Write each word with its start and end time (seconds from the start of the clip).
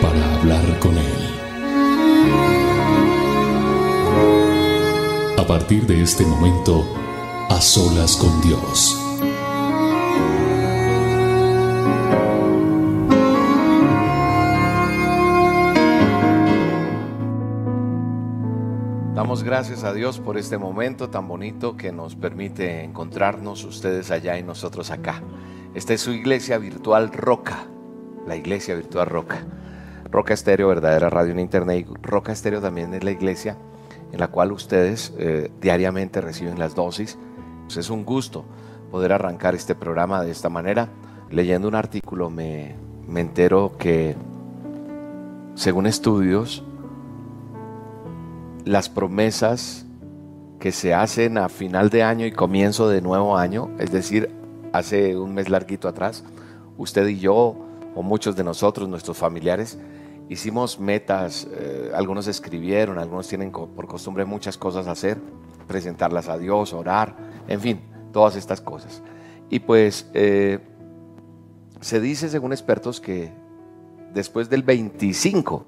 para 0.00 0.34
hablar 0.36 0.78
con 0.80 0.96
Él. 0.96 1.28
A 5.38 5.46
partir 5.46 5.86
de 5.86 6.02
este 6.02 6.24
momento, 6.24 6.84
a 7.48 7.60
solas 7.60 8.16
con 8.16 8.40
Dios. 8.42 9.04
Damos 19.14 19.42
gracias 19.42 19.84
a 19.84 19.92
Dios 19.92 20.20
por 20.20 20.38
este 20.38 20.58
momento 20.58 21.10
tan 21.10 21.26
bonito 21.26 21.76
que 21.76 21.92
nos 21.92 22.14
permite 22.14 22.84
encontrarnos 22.84 23.64
ustedes 23.64 24.10
allá 24.10 24.38
y 24.38 24.42
nosotros 24.42 24.90
acá. 24.90 25.22
Esta 25.74 25.94
es 25.94 26.00
su 26.00 26.12
iglesia 26.12 26.58
virtual 26.58 27.12
Roca, 27.12 27.66
la 28.26 28.36
iglesia 28.36 28.74
virtual 28.74 29.06
Roca. 29.06 29.44
Roca 30.10 30.34
Estéreo, 30.34 30.68
verdadera 30.68 31.10
radio 31.10 31.32
en 31.32 31.40
internet. 31.40 31.86
Y 31.88 31.94
Roca 32.02 32.32
Estéreo 32.32 32.60
también 32.60 32.94
es 32.94 33.04
la 33.04 33.10
iglesia 33.10 33.56
en 34.12 34.20
la 34.20 34.28
cual 34.28 34.52
ustedes 34.52 35.12
eh, 35.18 35.50
diariamente 35.60 36.20
reciben 36.20 36.58
las 36.58 36.74
dosis. 36.74 37.18
Pues 37.64 37.76
es 37.76 37.90
un 37.90 38.04
gusto 38.04 38.44
poder 38.90 39.12
arrancar 39.12 39.54
este 39.54 39.74
programa 39.74 40.22
de 40.22 40.30
esta 40.30 40.48
manera. 40.48 40.88
Leyendo 41.30 41.68
un 41.68 41.74
artículo 41.74 42.30
me, 42.30 42.74
me 43.06 43.20
entero 43.20 43.72
que, 43.78 44.16
según 45.54 45.86
estudios, 45.86 46.64
las 48.64 48.88
promesas 48.88 49.84
que 50.58 50.72
se 50.72 50.94
hacen 50.94 51.38
a 51.38 51.48
final 51.48 51.90
de 51.90 52.02
año 52.02 52.26
y 52.26 52.32
comienzo 52.32 52.88
de 52.88 53.00
nuevo 53.00 53.36
año, 53.36 53.70
es 53.78 53.92
decir, 53.92 54.30
hace 54.72 55.16
un 55.16 55.34
mes 55.34 55.48
larguito 55.48 55.88
atrás, 55.88 56.24
usted 56.76 57.06
y 57.06 57.18
yo, 57.18 57.56
o 57.94 58.02
muchos 58.02 58.36
de 58.36 58.44
nosotros, 58.44 58.88
nuestros 58.88 59.16
familiares, 59.16 59.78
hicimos 60.28 60.78
metas, 60.78 61.48
eh, 61.52 61.90
algunos 61.94 62.26
escribieron, 62.26 62.98
algunos 62.98 63.28
tienen 63.28 63.50
por 63.50 63.86
costumbre 63.86 64.24
muchas 64.24 64.58
cosas 64.58 64.86
hacer, 64.86 65.18
presentarlas 65.66 66.28
a 66.28 66.38
Dios, 66.38 66.72
orar, 66.72 67.16
en 67.48 67.60
fin, 67.60 67.80
todas 68.12 68.36
estas 68.36 68.60
cosas. 68.60 69.02
Y 69.50 69.60
pues 69.60 70.08
eh, 70.14 70.58
se 71.80 72.00
dice, 72.00 72.28
según 72.28 72.52
expertos, 72.52 73.00
que 73.00 73.32
después 74.12 74.50
del 74.50 74.62
25, 74.62 75.64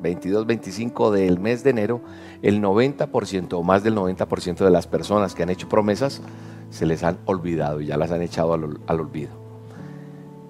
22, 0.00 0.46
25 0.46 1.10
del 1.10 1.40
mes 1.40 1.64
de 1.64 1.70
enero, 1.70 2.00
el 2.42 2.60
90% 2.60 3.54
o 3.54 3.62
más 3.62 3.82
del 3.82 3.96
90% 3.96 4.58
de 4.58 4.70
las 4.70 4.86
personas 4.86 5.34
que 5.34 5.42
han 5.42 5.50
hecho 5.50 5.68
promesas 5.68 6.20
se 6.70 6.86
les 6.86 7.02
han 7.02 7.18
olvidado 7.26 7.80
y 7.80 7.86
ya 7.86 7.96
las 7.96 8.10
han 8.10 8.22
echado 8.22 8.54
al 8.54 9.00
olvido. 9.00 9.30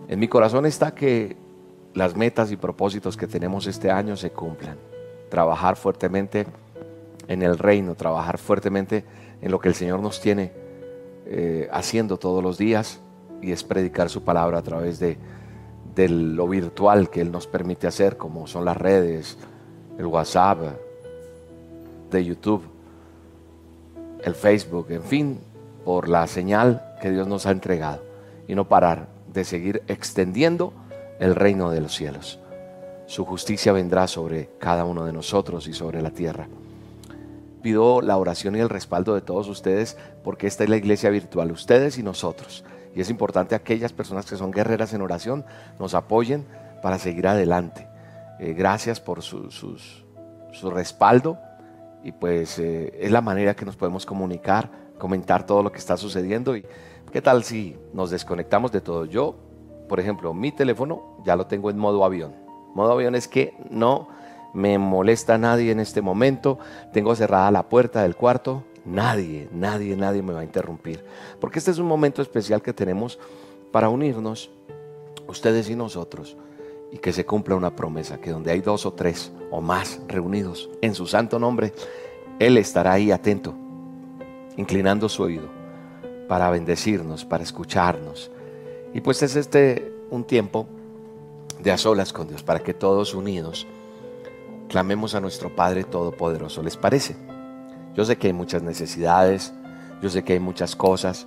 En 0.09 0.19
mi 0.19 0.29
corazón 0.29 0.67
está 0.67 0.95
que 0.95 1.37
las 1.95 2.17
metas 2.17 2.51
y 2.53 2.57
propósitos 2.57 3.17
que 3.17 3.27
tenemos 3.27 3.67
este 3.67 3.91
año 3.91 4.17
se 4.17 4.31
cumplan. 4.31 4.77
Trabajar 5.29 5.77
fuertemente 5.77 6.47
en 7.29 7.43
el 7.43 7.59
reino, 7.59 7.95
trabajar 7.95 8.39
fuertemente 8.39 9.05
en 9.41 9.51
lo 9.51 9.59
que 9.61 9.69
el 9.69 9.75
Señor 9.75 10.01
nos 10.01 10.21
tiene 10.21 10.53
eh, 11.27 11.69
haciendo 11.73 12.19
todos 12.19 12.43
los 12.43 12.59
días 12.59 13.01
y 13.41 13.53
es 13.53 13.65
predicar 13.65 14.09
su 14.09 14.23
palabra 14.23 14.59
a 14.59 14.63
través 14.63 14.99
de, 14.99 15.19
de 15.95 16.09
lo 16.09 16.49
virtual 16.49 17.11
que 17.11 17.21
Él 17.21 17.31
nos 17.31 17.47
permite 17.47 17.87
hacer, 17.87 18.17
como 18.17 18.47
son 18.47 18.65
las 18.65 18.77
redes, 18.77 19.39
el 19.99 20.07
WhatsApp, 20.07 20.59
de 22.11 22.25
YouTube, 22.25 22.63
el 24.23 24.35
Facebook, 24.35 24.87
en 24.91 25.03
fin, 25.03 25.41
por 25.85 26.09
la 26.09 26.27
señal 26.27 26.97
que 27.01 27.11
Dios 27.11 27.27
nos 27.27 27.47
ha 27.47 27.51
entregado 27.51 28.03
y 28.47 28.55
no 28.55 28.69
parar 28.69 29.09
de 29.33 29.45
seguir 29.45 29.83
extendiendo 29.89 30.73
el 31.19 31.35
reino 31.35 31.71
de 31.71 31.81
los 31.81 31.95
cielos. 31.95 32.39
Su 33.07 33.25
justicia 33.25 33.73
vendrá 33.73 34.07
sobre 34.07 34.51
cada 34.59 34.85
uno 34.85 35.05
de 35.05 35.13
nosotros 35.13 35.69
y 35.69 35.73
sobre 35.73 36.01
la 36.01 36.11
tierra. 36.11 36.49
Pido 37.63 38.01
la 38.01 38.17
oración 38.17 38.57
y 38.57 38.61
el 38.61 38.69
respaldo 38.69 39.15
de 39.15 39.21
todos 39.21 39.49
ustedes 39.49 39.97
porque 40.25 40.47
esta 40.47 40.65
es 40.65 40.71
la 40.71 40.77
iglesia 40.77 41.11
virtual, 41.11 41.53
ustedes 41.53 41.99
y 41.99 42.03
nosotros. 42.03 42.65
Y 42.95 43.01
es 43.01 43.11
importante 43.11 43.55
aquellas 43.55 43.93
personas 43.93 44.27
que 44.27 44.37
son 44.37 44.51
guerreras 44.51 44.93
en 44.95 45.03
oración 45.03 45.45
nos 45.79 45.95
apoyen 45.95 46.47
para 46.83 46.99
seguir 46.99 47.27
adelante. 47.27 47.87
Eh, 48.39 48.55
gracias 48.55 49.01
por 49.01 49.23
su, 49.23 49.51
su, 49.51 50.71
respaldo 50.71 51.39
y 52.03 52.13
pues 52.13 52.59
eh, 52.59 52.93
es 53.01 53.11
la 53.11 53.21
manera 53.21 53.55
que 53.55 53.65
nos 53.65 53.77
podemos 53.77 54.05
comunicar, 54.05 54.71
comentar 54.99 55.47
todo 55.47 55.63
lo 55.63 55.71
que 55.71 55.79
está 55.79 55.97
sucediendo. 55.97 56.57
¿Y 56.57 56.65
qué 57.13 57.23
tal 57.23 57.45
si 57.45 57.77
nos 57.93 58.11
desconectamos 58.11 58.73
de 58.73 58.81
todo? 58.81 59.05
Yo 59.05 59.37
por 59.93 60.01
ejemplo, 60.01 60.33
mi 60.33 60.53
teléfono 60.53 61.03
ya 61.23 61.37
lo 61.37 61.47
tengo 61.47 61.69
en 61.69 61.77
modo 61.77 62.03
avión. 62.03 62.35
Modo 62.73 62.93
avión 62.93 63.15
es 63.15 63.29
que 63.29 63.53
no 63.69 64.09
me 64.55 64.79
molesta 64.79 65.37
nadie 65.37 65.71
en 65.71 65.81
este 65.81 66.01
momento. 66.01 66.59
Tengo 66.95 67.15
cerrada 67.15 67.51
la 67.51 67.69
puerta 67.69 68.01
del 68.01 68.17
cuarto. 68.17 68.65
Nadie, 68.87 69.51
nadie, 69.53 69.95
nadie 69.95 70.23
me 70.23 70.33
va 70.33 70.41
a 70.41 70.45
interrumpir. 70.45 71.05
Porque 71.43 71.59
este 71.59 71.73
es 71.73 71.79
un 71.79 71.89
momento 71.89 72.23
especial 72.23 72.63
que 72.63 72.73
tenemos 72.73 73.19
para 73.71 73.91
unirnos, 73.91 74.51
ustedes 75.29 75.69
y 75.69 75.77
nosotros, 75.77 76.39
y 76.91 76.97
que 76.97 77.13
se 77.13 77.27
cumpla 77.27 77.55
una 77.55 77.77
promesa, 77.77 78.19
que 78.19 78.31
donde 78.31 78.51
hay 78.51 78.63
dos 78.63 78.87
o 78.87 78.95
tres 78.95 79.31
o 79.51 79.61
más 79.61 80.01
reunidos 80.09 80.71
en 80.81 80.95
su 80.95 81.07
santo 81.07 81.39
nombre, 81.39 81.75
Él 82.39 82.57
estará 82.57 82.93
ahí 82.93 83.11
atento, 83.11 83.53
inclinando 84.57 85.11
su 85.11 85.25
oído 85.25 85.51
para 86.29 86.49
bendecirnos, 86.49 87.27
para 87.27 87.43
escucharnos, 87.43 88.31
y 88.95 89.01
pues 89.01 89.23
es 89.23 89.37
este 89.37 89.93
un 90.11 90.25
tiempo 90.25 90.67
de 91.63 91.73
a 91.73 91.79
solas 91.79 92.13
con 92.13 92.29
Dios, 92.29 92.43
para 92.43 92.61
que 92.61 92.75
todos 92.75 93.15
unidos 93.15 93.67
clamemos 94.69 95.15
a 95.15 95.21
nuestro 95.21 95.55
Padre 95.55 95.85
Todopoderoso. 95.85 96.63
¿Les 96.63 96.77
parece? 96.77 97.17
Yo 97.95 98.05
sé 98.05 98.17
que 98.17 98.29
hay 98.29 98.33
muchas 98.33 98.63
necesidades, 98.63 99.53
yo 100.03 100.09
sé 100.09 100.25
que 100.25 100.33
hay 100.33 100.41
muchas 100.41 100.75
cosas 100.75 101.27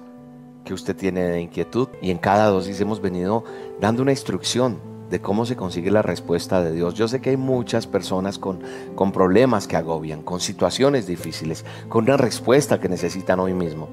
que 0.66 0.74
usted 0.74 0.96
tiene 0.96 1.24
de 1.24 1.42
inquietud 1.42 1.88
y 2.02 2.12
en 2.12 2.18
cada 2.18 2.48
dosis 2.48 2.82
hemos 2.82 3.02
venido 3.02 3.44
dando 3.80 4.02
una 4.02 4.12
instrucción 4.12 4.80
de 5.10 5.22
cómo 5.22 5.46
se 5.46 5.56
consigue 5.56 5.92
la 5.92 6.02
respuesta 6.02 6.64
de 6.64 6.72
Dios. 6.72 6.96
Yo 6.96 7.08
sé 7.08 7.22
que 7.22 7.30
hay 7.30 7.38
muchas 7.38 7.86
personas 7.86 8.40
con, 8.40 8.62
con 8.96 9.12
problemas 9.12 9.68
que 9.68 9.78
agobian, 9.78 10.24
con 10.24 10.40
situaciones 10.40 11.06
difíciles, 11.06 11.64
con 11.88 12.06
una 12.06 12.18
respuesta 12.18 12.80
que 12.80 12.90
necesitan 12.90 13.40
hoy 13.40 13.54
mismo. 13.54 13.88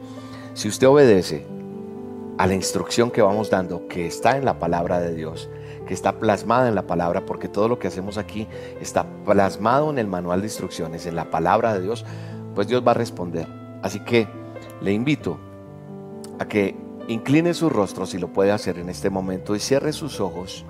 Si 0.55 0.69
usted 0.69 0.89
obedece 0.89 1.47
a 2.39 2.47
la 2.47 2.55
instrucción 2.55 3.11
que 3.11 3.23
vamos 3.23 3.51
dando, 3.51 3.87
que 3.89 4.07
está 4.07 4.37
en 4.37 4.45
la 4.45 4.59
palabra 4.59 5.01
de 5.01 5.15
Dios, 5.15 5.51
que 5.87 5.95
está 5.95 6.19
plasmada 6.19 6.69
en 6.69 6.75
la 6.75 6.87
palabra, 6.87 7.27
porque 7.27 7.49
todo 7.49 7.69
lo 7.69 7.79
que 7.79 7.89
hacemos 7.89 8.19
aquí 8.19 8.49
está 8.81 9.07
plasmado 9.25 9.91
en 9.91 9.99
el 9.99 10.07
manual 10.07 10.41
de 10.41 10.47
instrucciones, 10.47 11.07
en 11.07 11.17
la 11.17 11.31
palabra 11.31 11.75
de 11.75 11.83
Dios, 11.83 12.05
pues 12.55 12.69
Dios 12.69 12.83
va 12.87 12.93
a 12.93 12.95
responder. 12.95 13.47
Así 13.83 14.01
que 14.01 14.29
le 14.81 14.93
invito 14.93 15.39
a 16.39 16.47
que 16.47 16.77
incline 17.09 17.53
su 17.55 17.69
rostro 17.69 18.07
si 18.07 18.19
lo 18.19 18.33
puede 18.33 18.53
hacer 18.53 18.79
en 18.79 18.89
este 18.89 19.11
momento 19.11 19.55
y 19.55 19.61
cierre 19.61 19.93
sus 19.93 20.21
ojos. 20.21 20.65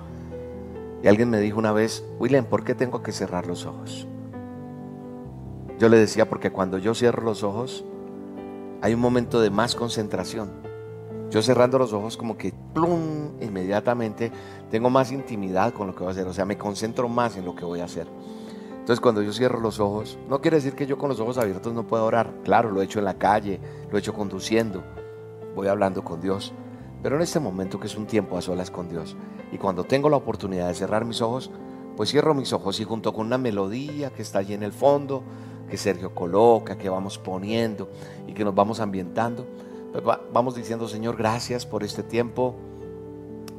Y 1.01 1.07
alguien 1.07 1.29
me 1.29 1.39
dijo 1.39 1.59
una 1.59 1.71
vez, 1.71 2.03
William, 2.19 2.45
¿por 2.45 2.63
qué 2.63 2.75
tengo 2.75 3.03
que 3.03 3.11
cerrar 3.11 3.45
los 3.45 3.65
ojos? 3.65 4.07
Yo 5.79 5.89
le 5.89 5.97
decía, 5.97 6.29
porque 6.29 6.51
cuando 6.51 6.77
yo 6.77 6.93
cierro 6.93 7.23
los 7.23 7.43
ojos, 7.43 7.83
hay 8.81 8.93
un 8.93 8.99
momento 8.99 9.41
de 9.41 9.49
más 9.49 9.75
concentración 9.75 10.72
yo 11.29 11.41
cerrando 11.41 11.79
los 11.79 11.93
ojos 11.93 12.17
como 12.17 12.37
que 12.37 12.53
plum, 12.73 13.41
inmediatamente 13.41 14.31
tengo 14.69 14.89
más 14.89 15.11
intimidad 15.11 15.73
con 15.73 15.87
lo 15.87 15.95
que 15.95 15.99
voy 15.99 16.09
a 16.09 16.11
hacer, 16.11 16.27
o 16.27 16.33
sea, 16.33 16.45
me 16.45 16.57
concentro 16.57 17.07
más 17.09 17.37
en 17.37 17.45
lo 17.45 17.55
que 17.55 17.65
voy 17.65 17.79
a 17.79 17.85
hacer. 17.85 18.07
Entonces 18.71 18.99
cuando 18.99 19.21
yo 19.21 19.31
cierro 19.31 19.61
los 19.61 19.79
ojos, 19.79 20.17
no 20.27 20.41
quiere 20.41 20.57
decir 20.57 20.73
que 20.73 20.85
yo 20.85 20.97
con 20.97 21.07
los 21.07 21.19
ojos 21.19 21.37
abiertos 21.37 21.73
no 21.73 21.87
pueda 21.87 22.03
orar. 22.03 22.33
Claro, 22.43 22.69
lo 22.69 22.81
he 22.81 22.85
hecho 22.85 22.99
en 22.99 23.05
la 23.05 23.17
calle, 23.17 23.59
lo 23.89 23.97
he 23.97 23.99
hecho 23.99 24.13
conduciendo, 24.13 24.83
voy 25.55 25.67
hablando 25.67 26.03
con 26.03 26.19
Dios. 26.19 26.53
Pero 27.01 27.15
en 27.15 27.21
este 27.21 27.39
momento 27.39 27.79
que 27.79 27.87
es 27.87 27.95
un 27.95 28.07
tiempo 28.07 28.37
a 28.37 28.41
solas 28.41 28.71
con 28.71 28.89
Dios 28.89 29.15
y 29.51 29.57
cuando 29.57 29.85
tengo 29.85 30.09
la 30.09 30.17
oportunidad 30.17 30.67
de 30.67 30.73
cerrar 30.73 31.05
mis 31.05 31.21
ojos, 31.21 31.49
pues 31.95 32.09
cierro 32.09 32.33
mis 32.33 32.51
ojos 32.53 32.79
y 32.79 32.83
junto 32.83 33.13
con 33.13 33.27
una 33.27 33.37
melodía 33.37 34.09
que 34.09 34.21
está 34.21 34.39
allí 34.39 34.53
en 34.53 34.63
el 34.63 34.73
fondo, 34.73 35.23
que 35.69 35.77
Sergio 35.77 36.13
coloca, 36.13 36.77
que 36.77 36.89
vamos 36.89 37.17
poniendo 37.17 37.89
y 38.27 38.33
que 38.33 38.43
nos 38.43 38.53
vamos 38.53 38.79
ambientando, 38.79 39.45
vamos 40.01 40.55
diciendo, 40.55 40.87
Señor, 40.87 41.17
gracias 41.17 41.65
por 41.65 41.83
este 41.83 42.01
tiempo. 42.03 42.55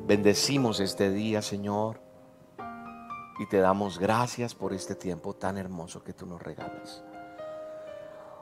Bendecimos 0.07 0.81
este 0.81 1.11
día, 1.11 1.43
Señor. 1.43 2.03
y 3.37 3.47
te 3.47 3.59
damos 3.59 3.99
gracias 3.99 4.55
por 4.55 4.73
este 4.73 4.95
tiempo 4.95 5.35
tan 5.35 5.59
hermoso 5.59 6.05
que 6.05 6.13
tú 6.13 6.25
nos 6.25 6.41
regalas. 6.41 7.03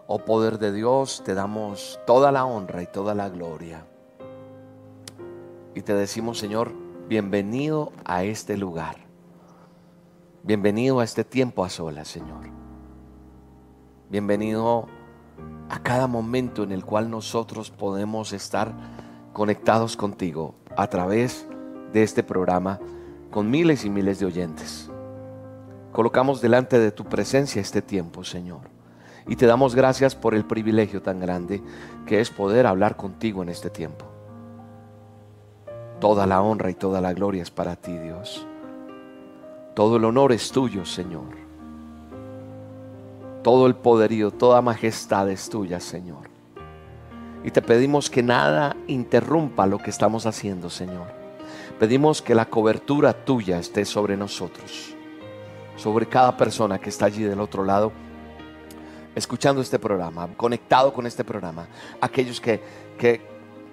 Oh 0.06 0.18
poder 0.18 0.58
de 0.58 0.70
Dios, 0.70 1.22
te 1.24 1.32
damos 1.32 1.98
toda 2.06 2.30
la 2.30 2.44
honra 2.44 2.82
y 2.82 2.86
toda 2.86 3.14
la 3.14 3.30
gloria. 3.30 3.86
Y 5.74 5.80
te 5.80 5.94
decimos, 5.94 6.38
Señor, 6.38 6.72
bienvenido 7.08 7.92
a 8.04 8.24
este 8.24 8.58
lugar. 8.58 8.96
Bienvenido 10.42 11.00
a 11.00 11.04
este 11.04 11.24
tiempo 11.24 11.64
a 11.64 11.70
solas, 11.70 12.08
Señor. 12.08 12.50
Bienvenido 14.10 14.68
a 14.68 15.01
cada 15.82 16.06
momento 16.06 16.62
en 16.62 16.72
el 16.72 16.84
cual 16.84 17.10
nosotros 17.10 17.70
podemos 17.70 18.32
estar 18.32 18.72
conectados 19.32 19.96
contigo 19.96 20.54
a 20.76 20.86
través 20.86 21.46
de 21.92 22.02
este 22.02 22.22
programa 22.22 22.80
con 23.30 23.50
miles 23.50 23.84
y 23.84 23.90
miles 23.90 24.18
de 24.18 24.26
oyentes. 24.26 24.90
Colocamos 25.92 26.40
delante 26.40 26.78
de 26.78 26.90
tu 26.90 27.04
presencia 27.04 27.60
este 27.60 27.82
tiempo, 27.82 28.24
Señor. 28.24 28.60
Y 29.26 29.36
te 29.36 29.46
damos 29.46 29.74
gracias 29.74 30.14
por 30.14 30.34
el 30.34 30.44
privilegio 30.44 31.02
tan 31.02 31.20
grande 31.20 31.62
que 32.06 32.20
es 32.20 32.30
poder 32.30 32.66
hablar 32.66 32.96
contigo 32.96 33.42
en 33.42 33.48
este 33.48 33.70
tiempo. 33.70 34.06
Toda 36.00 36.26
la 36.26 36.42
honra 36.42 36.70
y 36.70 36.74
toda 36.74 37.00
la 37.00 37.12
gloria 37.12 37.42
es 37.42 37.50
para 37.50 37.76
ti, 37.76 37.96
Dios. 37.96 38.46
Todo 39.74 39.96
el 39.96 40.04
honor 40.04 40.32
es 40.32 40.50
tuyo, 40.50 40.84
Señor. 40.84 41.41
Todo 43.42 43.66
el 43.66 43.74
poderío, 43.74 44.30
toda 44.30 44.62
majestad 44.62 45.28
es 45.30 45.48
tuya, 45.48 45.80
Señor. 45.80 46.30
Y 47.44 47.50
te 47.50 47.60
pedimos 47.60 48.08
que 48.08 48.22
nada 48.22 48.76
interrumpa 48.86 49.66
lo 49.66 49.78
que 49.78 49.90
estamos 49.90 50.26
haciendo, 50.26 50.70
Señor 50.70 51.22
Pedimos 51.78 52.22
que 52.22 52.34
la 52.34 52.44
cobertura 52.46 53.12
tuya 53.12 53.58
esté 53.58 53.84
sobre 53.84 54.16
nosotros, 54.16 54.94
sobre 55.76 56.06
cada 56.06 56.36
persona 56.36 56.78
que 56.78 56.90
está 56.90 57.06
allí 57.06 57.24
del 57.24 57.40
otro 57.40 57.64
lado, 57.64 57.90
escuchando 59.14 59.60
este 59.60 59.80
programa, 59.80 60.28
conectado 60.36 60.92
con 60.92 61.06
este 61.06 61.24
programa. 61.24 61.66
Aquellos 62.00 62.40
que, 62.40 62.60
que 62.96 63.20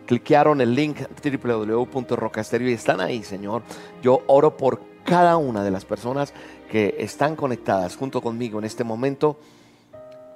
cliquearon 0.08 0.60
el 0.60 0.74
link 0.74 0.98
www.rocasterio 1.24 2.70
y 2.70 2.74
están 2.74 3.00
ahí, 3.00 3.22
Señor. 3.22 3.62
Yo 4.02 4.24
oro 4.26 4.58
por 4.58 4.82
cada 5.06 5.38
una 5.38 5.64
de 5.64 5.70
las 5.72 5.86
personas 5.86 6.34
que 6.72 6.96
están 6.98 7.36
conectadas 7.36 7.96
junto 7.96 8.22
conmigo 8.22 8.58
en 8.58 8.66
este 8.66 8.84
momento 8.84 9.38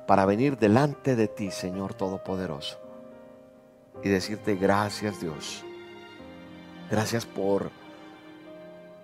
para 0.08 0.26
venir 0.26 0.58
delante 0.58 1.16
de 1.16 1.28
ti, 1.28 1.52
Señor 1.52 1.94
Todopoderoso, 1.94 2.80
y 4.04 4.10
decirte 4.10 4.56
gracias 4.56 5.22
Dios 5.22 5.64
Gracias 6.94 7.26
por, 7.26 7.72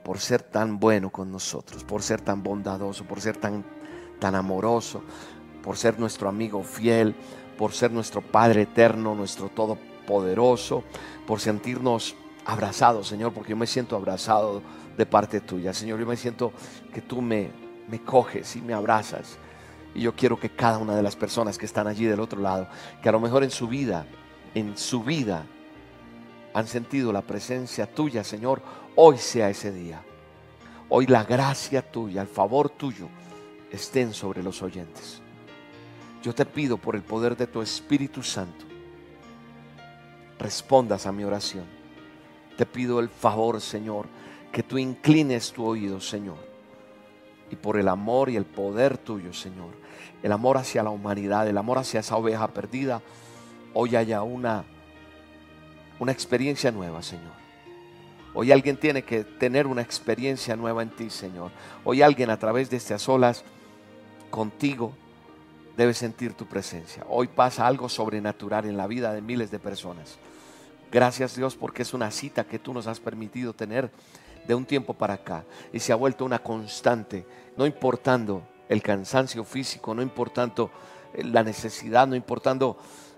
por 0.03 0.19
ser 0.19 0.43
tan 0.43 0.79
bueno 0.79 1.09
con 1.09 1.31
nosotros, 1.31 1.83
por 1.83 2.03
ser 2.03 2.21
tan 2.21 2.43
bondadoso, 2.43 3.03
por 3.05 3.19
ser 3.19 3.37
tan, 3.37 3.65
tan 4.19 4.35
amoroso, 4.35 5.01
por 5.63 5.75
ser 5.75 5.99
nuestro 5.99 6.29
amigo 6.29 6.61
fiel, 6.63 7.15
por 7.57 7.71
ser 7.73 7.91
nuestro 7.91 8.21
Padre 8.21 8.61
eterno, 8.61 9.15
nuestro 9.15 9.49
Todopoderoso, 9.49 10.83
por 11.25 11.39
sentirnos 11.39 12.15
abrazados, 12.45 13.07
Señor, 13.07 13.33
porque 13.33 13.51
yo 13.51 13.57
me 13.57 13.65
siento 13.65 13.95
abrazado 13.95 14.61
de 14.95 15.05
parte 15.07 15.41
tuya. 15.41 15.73
Señor, 15.73 15.99
yo 15.99 16.05
me 16.05 16.15
siento 16.15 16.51
que 16.93 17.01
tú 17.01 17.23
me, 17.23 17.49
me 17.87 18.03
coges 18.03 18.55
y 18.55 18.61
me 18.61 18.75
abrazas. 18.75 19.39
Y 19.95 20.01
yo 20.01 20.15
quiero 20.15 20.39
que 20.39 20.49
cada 20.49 20.77
una 20.77 20.95
de 20.95 21.03
las 21.03 21.15
personas 21.15 21.57
que 21.57 21.65
están 21.65 21.87
allí 21.87 22.05
del 22.05 22.19
otro 22.19 22.41
lado, 22.41 22.67
que 23.01 23.09
a 23.09 23.11
lo 23.11 23.19
mejor 23.19 23.43
en 23.43 23.51
su 23.51 23.67
vida, 23.67 24.05
en 24.53 24.77
su 24.77 25.03
vida, 25.03 25.45
han 26.53 26.67
sentido 26.67 27.11
la 27.11 27.21
presencia 27.21 27.91
tuya, 27.91 28.23
Señor, 28.23 28.61
hoy 28.95 29.17
sea 29.17 29.49
ese 29.49 29.71
día. 29.71 30.01
Hoy 30.89 31.05
la 31.05 31.23
gracia 31.23 31.81
tuya, 31.81 32.21
el 32.21 32.27
favor 32.27 32.69
tuyo, 32.69 33.07
estén 33.71 34.13
sobre 34.13 34.41
los 34.41 34.61
oyentes. 34.61 35.21
Yo 36.23 36.33
te 36.33 36.45
pido 36.45 36.77
por 36.77 36.95
el 36.95 37.03
poder 37.03 37.37
de 37.37 37.47
tu 37.47 37.61
Espíritu 37.61 38.23
Santo, 38.23 38.65
respondas 40.37 41.05
a 41.05 41.11
mi 41.11 41.23
oración. 41.23 41.65
Te 42.57 42.65
pido 42.65 42.99
el 42.99 43.09
favor, 43.09 43.61
Señor, 43.61 44.07
que 44.51 44.63
tú 44.63 44.77
inclines 44.77 45.51
tu 45.53 45.63
oído, 45.63 46.01
Señor. 46.01 46.48
Y 47.51 47.55
por 47.55 47.77
el 47.77 47.87
amor 47.87 48.29
y 48.29 48.35
el 48.35 48.45
poder 48.45 48.97
tuyo, 48.97 49.33
Señor, 49.33 49.69
el 50.21 50.31
amor 50.31 50.57
hacia 50.57 50.83
la 50.83 50.89
humanidad, 50.89 51.47
el 51.47 51.57
amor 51.57 51.77
hacia 51.77 52.01
esa 52.01 52.15
oveja 52.15 52.47
perdida, 52.49 53.01
hoy 53.73 53.95
haya 53.95 54.21
una 54.21 54.65
una 55.99 56.11
experiencia 56.11 56.71
nueva, 56.71 57.03
Señor. 57.03 57.33
Hoy 58.33 58.51
alguien 58.51 58.77
tiene 58.77 59.03
que 59.03 59.23
tener 59.23 59.67
una 59.67 59.81
experiencia 59.81 60.55
nueva 60.55 60.81
en 60.81 60.89
ti, 60.89 61.09
Señor. 61.09 61.51
Hoy 61.83 62.01
alguien 62.01 62.29
a 62.29 62.39
través 62.39 62.69
de 62.69 62.77
estas 62.77 63.07
olas 63.09 63.43
contigo 64.29 64.93
debe 65.75 65.93
sentir 65.93 66.33
tu 66.33 66.45
presencia. 66.45 67.05
Hoy 67.09 67.27
pasa 67.27 67.67
algo 67.67 67.89
sobrenatural 67.89 68.65
en 68.65 68.77
la 68.77 68.87
vida 68.87 69.13
de 69.13 69.21
miles 69.21 69.51
de 69.51 69.59
personas. 69.59 70.17
Gracias 70.91 71.35
Dios 71.35 71.55
porque 71.55 71.83
es 71.83 71.93
una 71.93 72.11
cita 72.11 72.45
que 72.45 72.59
tú 72.59 72.73
nos 72.73 72.87
has 72.87 72.99
permitido 72.99 73.53
tener 73.53 73.91
de 74.49 74.55
un 74.55 74.65
tiempo 74.65 74.95
para 74.95 75.13
acá 75.13 75.45
y 75.71 75.79
se 75.79 75.93
ha 75.93 75.95
vuelto 75.95 76.25
una 76.25 76.39
constante, 76.39 77.23
no 77.55 77.67
importando 77.67 78.41
el 78.67 78.81
cansancio 78.81 79.43
físico, 79.43 79.93
no 79.93 80.01
importando 80.01 80.71
la 81.13 81.43
necesidad, 81.43 82.07
no 82.07 82.15
importando 82.15 82.75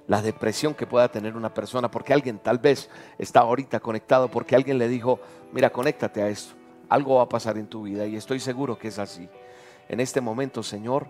la 0.07 0.21
depresión 0.21 0.73
que 0.73 0.85
pueda 0.85 1.09
tener 1.09 1.37
una 1.37 1.53
persona, 1.53 1.89
porque 1.89 2.13
alguien 2.13 2.39
tal 2.39 2.57
vez 2.57 2.89
está 3.17 3.39
ahorita 3.39 3.79
conectado, 3.79 4.29
porque 4.29 4.57
alguien 4.57 4.77
le 4.77 4.89
dijo, 4.89 5.21
mira, 5.53 5.69
conéctate 5.69 6.21
a 6.21 6.27
esto, 6.27 6.53
algo 6.89 7.15
va 7.15 7.23
a 7.23 7.29
pasar 7.29 7.57
en 7.57 7.67
tu 7.67 7.83
vida 7.83 8.05
y 8.05 8.17
estoy 8.17 8.41
seguro 8.41 8.77
que 8.77 8.89
es 8.89 8.99
así. 8.99 9.29
En 9.87 10.01
este 10.01 10.19
momento, 10.19 10.61
Señor, 10.61 11.07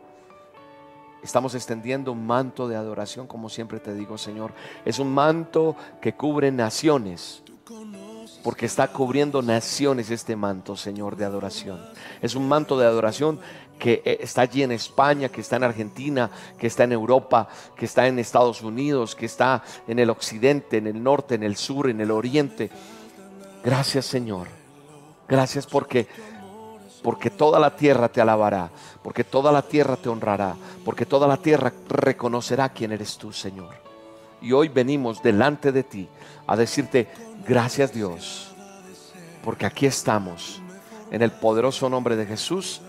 estamos 1.24 1.56
extendiendo 1.56 2.12
un 2.12 2.27
manto 2.27 2.67
de 2.67 2.75
adoración, 2.75 3.25
como 3.25 3.50
siempre 3.50 3.79
te 3.79 3.95
digo, 3.95 4.19
Señor. 4.19 4.53
Es 4.85 5.00
un 5.00 5.12
manto 5.12 5.75
que 6.00 6.13
cubre 6.13 6.51
naciones, 6.51 7.41
porque 8.43 8.65
está 8.65 8.88
cubriendo 8.88 9.41
naciones 9.41 10.09
este 10.09 10.35
manto, 10.35 10.75
Señor, 10.75 11.15
de 11.15 11.25
adoración. 11.25 11.79
Es 12.21 12.35
un 12.35 12.47
manto 12.47 12.77
de 12.77 12.85
adoración 12.85 13.39
que 13.77 14.01
eh, 14.05 14.19
está 14.21 14.41
allí 14.41 14.63
en 14.63 14.71
España, 14.71 15.29
que 15.29 15.41
está 15.41 15.55
en 15.55 15.63
Argentina, 15.63 16.29
que 16.57 16.67
está 16.67 16.83
en 16.83 16.91
Europa, 16.91 17.47
que 17.75 17.85
está 17.85 18.07
en 18.07 18.19
Estados 18.19 18.61
Unidos, 18.61 19.15
que 19.15 19.25
está 19.25 19.63
en 19.88 19.99
el 19.99 20.09
occidente, 20.09 20.77
en 20.77 20.88
el 20.88 21.01
norte, 21.01 21.35
en 21.35 21.43
el 21.43 21.55
sur, 21.55 21.89
en 21.89 22.01
el 22.01 22.11
oriente. 22.11 22.69
Gracias 23.63 24.05
Señor. 24.05 24.47
Gracias 25.27 25.65
porque 25.65 26.07
porque 27.01 27.31
toda 27.31 27.59
la 27.59 27.75
tierra 27.75 28.09
te 28.09 28.21
alabará, 28.21 28.69
porque 29.01 29.23
toda 29.23 29.51
la 29.51 29.63
tierra 29.63 29.95
te 29.95 30.10
honrará, 30.10 30.55
porque 30.86 31.07
toda 31.07 31.27
la 31.27 31.38
tierra 31.38 31.74
reconocerá 31.89 32.69
quién 32.69 32.91
eres 32.91 33.17
tú, 33.17 33.33
Señor. 33.33 33.74
Y 34.41 34.51
hoy 34.51 34.67
venimos 34.69 35.21
delante 35.21 35.71
de 35.71 35.83
ti 35.83 36.07
a 36.48 36.55
decirte 36.55 37.07
gracias 37.48 37.93
Dios, 37.93 38.53
porque 39.43 39.65
aquí 39.65 39.86
estamos 39.86 40.62
en 41.12 41.21
el 41.21 41.31
poderoso 41.31 41.89
nombre 41.89 42.15
de 42.15 42.25
Jesús 42.25 42.81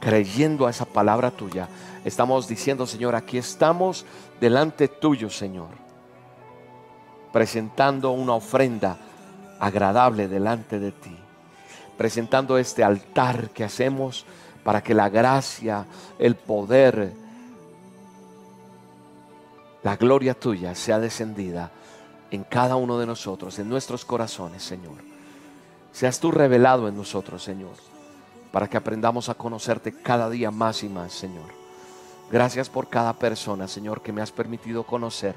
creyendo 0.00 0.66
a 0.66 0.70
esa 0.70 0.86
palabra 0.86 1.30
tuya, 1.30 1.68
estamos 2.04 2.48
diciendo, 2.48 2.86
Señor, 2.86 3.14
aquí 3.14 3.36
estamos 3.36 4.06
delante 4.40 4.88
tuyo, 4.88 5.28
Señor, 5.28 5.68
presentando 7.32 8.10
una 8.12 8.34
ofrenda 8.34 8.96
agradable 9.58 10.26
delante 10.26 10.78
de 10.78 10.92
ti, 10.92 11.14
presentando 11.98 12.56
este 12.56 12.82
altar 12.82 13.50
que 13.50 13.62
hacemos 13.62 14.24
para 14.64 14.82
que 14.82 14.94
la 14.94 15.10
gracia, 15.10 15.84
el 16.18 16.34
poder, 16.34 17.12
la 19.82 19.96
gloria 19.96 20.32
tuya 20.32 20.74
sea 20.74 20.98
descendida 20.98 21.70
en 22.30 22.44
cada 22.44 22.76
uno 22.76 22.98
de 22.98 23.06
nosotros, 23.06 23.58
en 23.58 23.68
nuestros 23.68 24.04
corazones, 24.04 24.62
Señor. 24.62 24.96
Seas 25.92 26.20
tú 26.20 26.30
revelado 26.30 26.88
en 26.88 26.96
nosotros, 26.96 27.42
Señor 27.42 27.74
para 28.52 28.68
que 28.68 28.76
aprendamos 28.76 29.28
a 29.28 29.34
conocerte 29.34 29.92
cada 29.92 30.28
día 30.28 30.50
más 30.50 30.82
y 30.82 30.88
más, 30.88 31.12
Señor. 31.12 31.50
Gracias 32.30 32.68
por 32.68 32.88
cada 32.88 33.12
persona, 33.14 33.68
Señor, 33.68 34.02
que 34.02 34.12
me 34.12 34.22
has 34.22 34.32
permitido 34.32 34.84
conocer. 34.84 35.34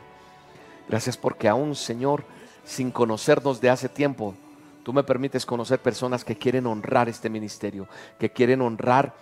Gracias 0.88 1.17
porque 1.17 1.47
aún, 1.47 1.75
Señor, 1.75 2.23
sin 2.63 2.91
conocernos 2.91 3.62
de 3.62 3.69
hace 3.69 3.89
tiempo, 3.89 4.35
tú 4.83 4.93
me 4.93 5.03
permites 5.03 5.45
conocer 5.45 5.79
personas 5.79 6.23
que 6.23 6.38
quieren 6.38 6.67
honrar 6.67 7.09
este 7.09 7.29
ministerio, 7.29 7.88
que 8.19 8.31
quieren 8.31 8.62
honrar 8.62 9.13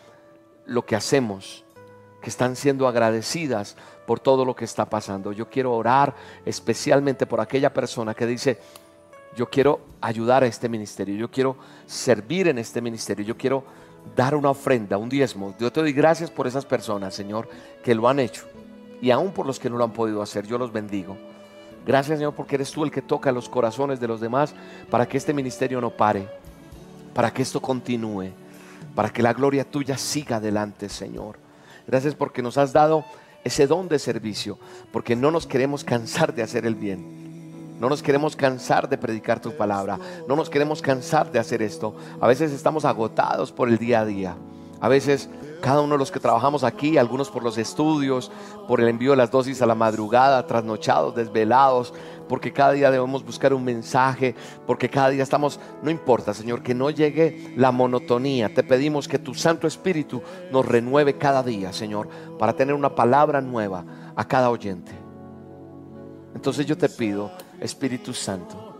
lo 0.65 0.85
que 0.85 0.95
hacemos, 0.95 1.63
que 2.21 2.29
están 2.29 2.55
siendo 2.55 2.87
agradecidas 2.87 3.75
por 4.11 4.19
todo 4.19 4.43
lo 4.43 4.53
que 4.53 4.65
está 4.65 4.83
pasando. 4.83 5.31
Yo 5.31 5.49
quiero 5.49 5.71
orar 5.71 6.13
especialmente 6.45 7.25
por 7.25 7.39
aquella 7.39 7.73
persona 7.73 8.13
que 8.13 8.27
dice, 8.27 8.59
yo 9.37 9.49
quiero 9.49 9.79
ayudar 10.01 10.43
a 10.43 10.47
este 10.47 10.67
ministerio, 10.67 11.15
yo 11.15 11.31
quiero 11.31 11.55
servir 11.85 12.49
en 12.49 12.57
este 12.57 12.81
ministerio, 12.81 13.23
yo 13.23 13.37
quiero 13.37 13.63
dar 14.13 14.35
una 14.35 14.49
ofrenda, 14.49 14.97
un 14.97 15.07
diezmo. 15.07 15.55
Yo 15.57 15.71
te 15.71 15.79
doy 15.79 15.93
gracias 15.93 16.29
por 16.29 16.45
esas 16.45 16.65
personas, 16.65 17.15
Señor, 17.15 17.47
que 17.85 17.95
lo 17.95 18.09
han 18.09 18.19
hecho. 18.19 18.43
Y 19.01 19.11
aún 19.11 19.31
por 19.31 19.45
los 19.45 19.61
que 19.61 19.69
no 19.69 19.77
lo 19.77 19.85
han 19.85 19.93
podido 19.93 20.21
hacer, 20.21 20.45
yo 20.45 20.57
los 20.57 20.73
bendigo. 20.73 21.15
Gracias, 21.85 22.17
Señor, 22.19 22.33
porque 22.33 22.55
eres 22.55 22.69
tú 22.69 22.83
el 22.83 22.91
que 22.91 23.01
toca 23.01 23.31
los 23.31 23.47
corazones 23.47 24.01
de 24.01 24.09
los 24.09 24.19
demás 24.19 24.53
para 24.89 25.07
que 25.07 25.15
este 25.15 25.33
ministerio 25.33 25.79
no 25.79 25.91
pare, 25.91 26.27
para 27.13 27.31
que 27.31 27.43
esto 27.43 27.61
continúe. 27.61 28.31
para 28.93 29.09
que 29.09 29.23
la 29.23 29.31
gloria 29.31 29.63
tuya 29.63 29.97
siga 29.97 30.35
adelante, 30.35 30.89
Señor. 30.89 31.37
Gracias 31.87 32.13
porque 32.13 32.41
nos 32.41 32.57
has 32.57 32.73
dado 32.73 33.05
ese 33.43 33.67
don 33.67 33.87
de 33.87 33.99
servicio, 33.99 34.57
porque 34.91 35.15
no 35.15 35.31
nos 35.31 35.47
queremos 35.47 35.83
cansar 35.83 36.33
de 36.33 36.43
hacer 36.43 36.65
el 36.65 36.75
bien. 36.75 37.21
No 37.79 37.89
nos 37.89 38.03
queremos 38.03 38.35
cansar 38.35 38.87
de 38.87 38.97
predicar 38.97 39.41
tu 39.41 39.57
palabra. 39.57 39.97
No 40.27 40.35
nos 40.35 40.51
queremos 40.51 40.83
cansar 40.83 41.31
de 41.31 41.39
hacer 41.39 41.63
esto. 41.63 41.95
A 42.19 42.27
veces 42.27 42.51
estamos 42.51 42.85
agotados 42.85 43.51
por 43.51 43.69
el 43.69 43.79
día 43.79 44.01
a 44.01 44.05
día. 44.05 44.35
A 44.79 44.87
veces 44.87 45.29
cada 45.61 45.81
uno 45.81 45.93
de 45.93 45.99
los 45.99 46.11
que 46.11 46.19
trabajamos 46.19 46.63
aquí, 46.63 46.97
algunos 46.97 47.29
por 47.29 47.43
los 47.43 47.57
estudios, 47.57 48.31
por 48.67 48.81
el 48.81 48.89
envío 48.89 49.11
de 49.11 49.17
las 49.17 49.31
dosis 49.31 49.61
a 49.61 49.65
la 49.65 49.75
madrugada, 49.75 50.45
trasnochados, 50.45 51.15
desvelados, 51.15 51.93
porque 52.27 52.51
cada 52.51 52.71
día 52.71 52.91
debemos 52.91 53.23
buscar 53.23 53.53
un 53.53 53.63
mensaje, 53.63 54.35
porque 54.65 54.89
cada 54.89 55.09
día 55.09 55.23
estamos, 55.23 55.59
no 55.83 55.91
importa, 55.91 56.33
Señor, 56.33 56.63
que 56.63 56.73
no 56.73 56.89
llegue 56.89 57.53
la 57.55 57.71
monotonía. 57.71 58.53
Te 58.53 58.63
pedimos 58.63 59.07
que 59.07 59.19
tu 59.19 59.33
Santo 59.33 59.67
Espíritu 59.67 60.21
nos 60.51 60.65
renueve 60.65 61.17
cada 61.17 61.43
día, 61.43 61.71
Señor, 61.71 62.09
para 62.39 62.53
tener 62.53 62.73
una 62.73 62.95
palabra 62.95 63.39
nueva 63.39 63.85
a 64.15 64.27
cada 64.27 64.49
oyente. 64.49 64.91
Entonces 66.33 66.65
yo 66.65 66.77
te 66.77 66.89
pido, 66.89 67.31
Espíritu 67.59 68.13
Santo, 68.13 68.75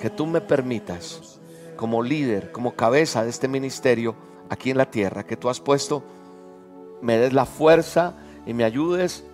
que 0.00 0.10
tú 0.10 0.26
me 0.26 0.40
permitas, 0.40 1.40
como 1.76 2.02
líder, 2.02 2.52
como 2.52 2.74
cabeza 2.74 3.24
de 3.24 3.30
este 3.30 3.48
ministerio, 3.48 4.25
aquí 4.48 4.70
en 4.70 4.78
la 4.78 4.90
tierra 4.90 5.24
que 5.24 5.36
tú 5.36 5.48
has 5.48 5.60
puesto, 5.60 6.02
me 7.02 7.18
des 7.18 7.32
la 7.32 7.46
fuerza 7.46 8.14
y 8.46 8.54
me 8.54 8.64
ayudes 8.64 9.24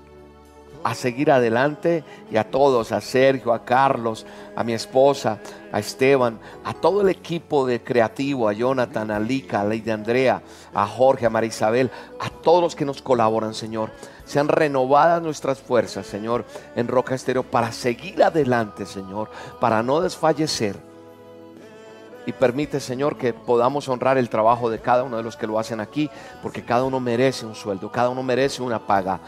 a 0.84 0.94
seguir 0.94 1.30
adelante 1.30 2.02
y 2.30 2.36
a 2.36 2.50
todos, 2.50 2.92
a 2.92 3.00
Sergio, 3.00 3.52
a 3.52 3.64
Carlos, 3.64 4.26
a 4.56 4.64
mi 4.64 4.72
esposa, 4.72 5.38
a 5.70 5.78
Esteban, 5.78 6.40
a 6.64 6.74
todo 6.74 7.02
el 7.02 7.08
equipo 7.08 7.66
de 7.66 7.82
creativo, 7.82 8.48
a 8.48 8.52
Jonathan, 8.52 9.10
a 9.10 9.20
Lika, 9.20 9.60
a 9.60 9.64
Lady 9.64 9.90
Andrea, 9.90 10.42
a 10.74 10.86
Jorge, 10.86 11.26
a 11.26 11.30
María 11.30 11.48
Isabel, 11.48 11.90
a 12.18 12.30
todos 12.30 12.62
los 12.62 12.74
que 12.74 12.84
nos 12.84 13.00
colaboran, 13.00 13.54
Señor. 13.54 13.90
Sean 14.24 14.48
renovadas 14.48 15.22
nuestras 15.22 15.60
fuerzas, 15.60 16.06
Señor, 16.06 16.44
en 16.74 16.88
Roca 16.88 17.14
Estéreo 17.14 17.44
para 17.44 17.70
seguir 17.70 18.22
adelante, 18.22 18.86
Señor, 18.86 19.30
para 19.60 19.82
no 19.82 20.00
desfallecer 20.00 20.91
y 22.26 22.32
permite, 22.32 22.80
Señor, 22.80 23.16
que 23.16 23.32
podamos 23.32 23.88
honrar 23.88 24.18
el 24.18 24.28
trabajo 24.28 24.70
de 24.70 24.80
cada 24.80 25.02
uno 25.02 25.16
de 25.16 25.22
los 25.22 25.36
que 25.36 25.46
lo 25.46 25.58
hacen 25.58 25.80
aquí, 25.80 26.08
porque 26.42 26.64
cada 26.64 26.84
uno 26.84 27.00
merece 27.00 27.46
un 27.46 27.54
sueldo, 27.54 27.90
cada 27.90 28.10
uno 28.10 28.22
merece 28.22 28.62
una 28.62 28.78
paga. 28.78 29.20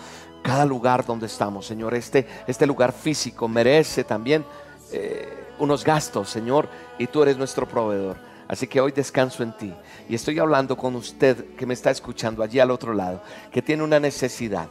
Cada 0.42 0.64
lugar 0.64 1.04
donde 1.04 1.26
estamos, 1.26 1.66
Señor, 1.66 1.94
este, 1.94 2.26
este 2.46 2.66
lugar 2.66 2.92
físico 2.92 3.48
merece 3.48 4.04
también 4.04 4.44
eh, 4.92 5.46
unos 5.58 5.82
gastos, 5.84 6.28
Señor, 6.28 6.68
y 6.98 7.06
tú 7.06 7.22
eres 7.22 7.36
nuestro 7.36 7.66
proveedor. 7.66 8.16
Así 8.46 8.66
que 8.66 8.80
hoy 8.80 8.92
descanso 8.92 9.42
en 9.42 9.56
ti. 9.56 9.72
Y 10.08 10.14
estoy 10.14 10.38
hablando 10.38 10.76
con 10.76 10.94
usted 10.96 11.56
que 11.56 11.66
me 11.66 11.74
está 11.74 11.90
escuchando 11.90 12.42
allí 12.42 12.60
al 12.60 12.70
otro 12.70 12.92
lado, 12.92 13.22
que 13.50 13.62
tiene 13.62 13.82
una 13.82 13.98
necesidad, 13.98 14.68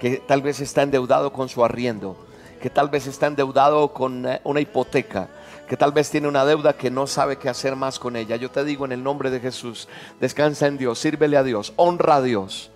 que 0.00 0.16
tal 0.16 0.42
vez 0.42 0.60
está 0.60 0.82
endeudado 0.82 1.32
con 1.32 1.48
su 1.48 1.64
arriendo, 1.64 2.16
que 2.60 2.68
tal 2.68 2.88
vez 2.88 3.06
está 3.06 3.28
endeudado 3.28 3.92
con 3.92 4.26
eh, 4.26 4.40
una 4.44 4.60
hipoteca 4.60 5.28
que 5.72 5.78
tal 5.78 5.92
vez 5.92 6.10
tiene 6.10 6.28
una 6.28 6.44
deuda 6.44 6.74
que 6.74 6.90
no 6.90 7.06
sabe 7.06 7.38
qué 7.38 7.48
hacer 7.48 7.76
más 7.76 7.98
con 7.98 8.14
ella. 8.14 8.36
Yo 8.36 8.50
te 8.50 8.62
digo 8.62 8.84
en 8.84 8.92
el 8.92 9.02
nombre 9.02 9.30
de 9.30 9.40
Jesús, 9.40 9.88
descansa 10.20 10.66
en 10.66 10.76
Dios, 10.76 10.98
sírvele 10.98 11.38
a 11.38 11.42
Dios, 11.42 11.72
honra 11.76 12.16
a 12.16 12.20
Dios. 12.20 12.70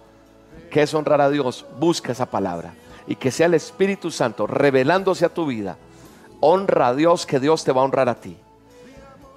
¿Qué 0.71 0.81
es 0.81 0.95
honrar 0.95 1.21
a 1.21 1.29
Dios? 1.29 1.67
Busca 1.79 2.13
esa 2.13 2.31
palabra 2.31 2.73
y 3.07 3.17
que 3.17 3.31
sea 3.31 3.49
el 3.49 3.53
Espíritu 3.53 4.11
Santo 4.11 4.47
revelándose 4.47 5.27
a 5.27 5.29
tu 5.29 5.45
vida. 5.45 5.77
Honra 6.41 6.89
a 6.89 6.95
Dios 6.95 7.27
que 7.27 7.39
Dios 7.39 7.65
te 7.65 7.73
va 7.73 7.83
a 7.83 7.85
honrar 7.85 8.09
a 8.09 8.19
ti. 8.19 8.35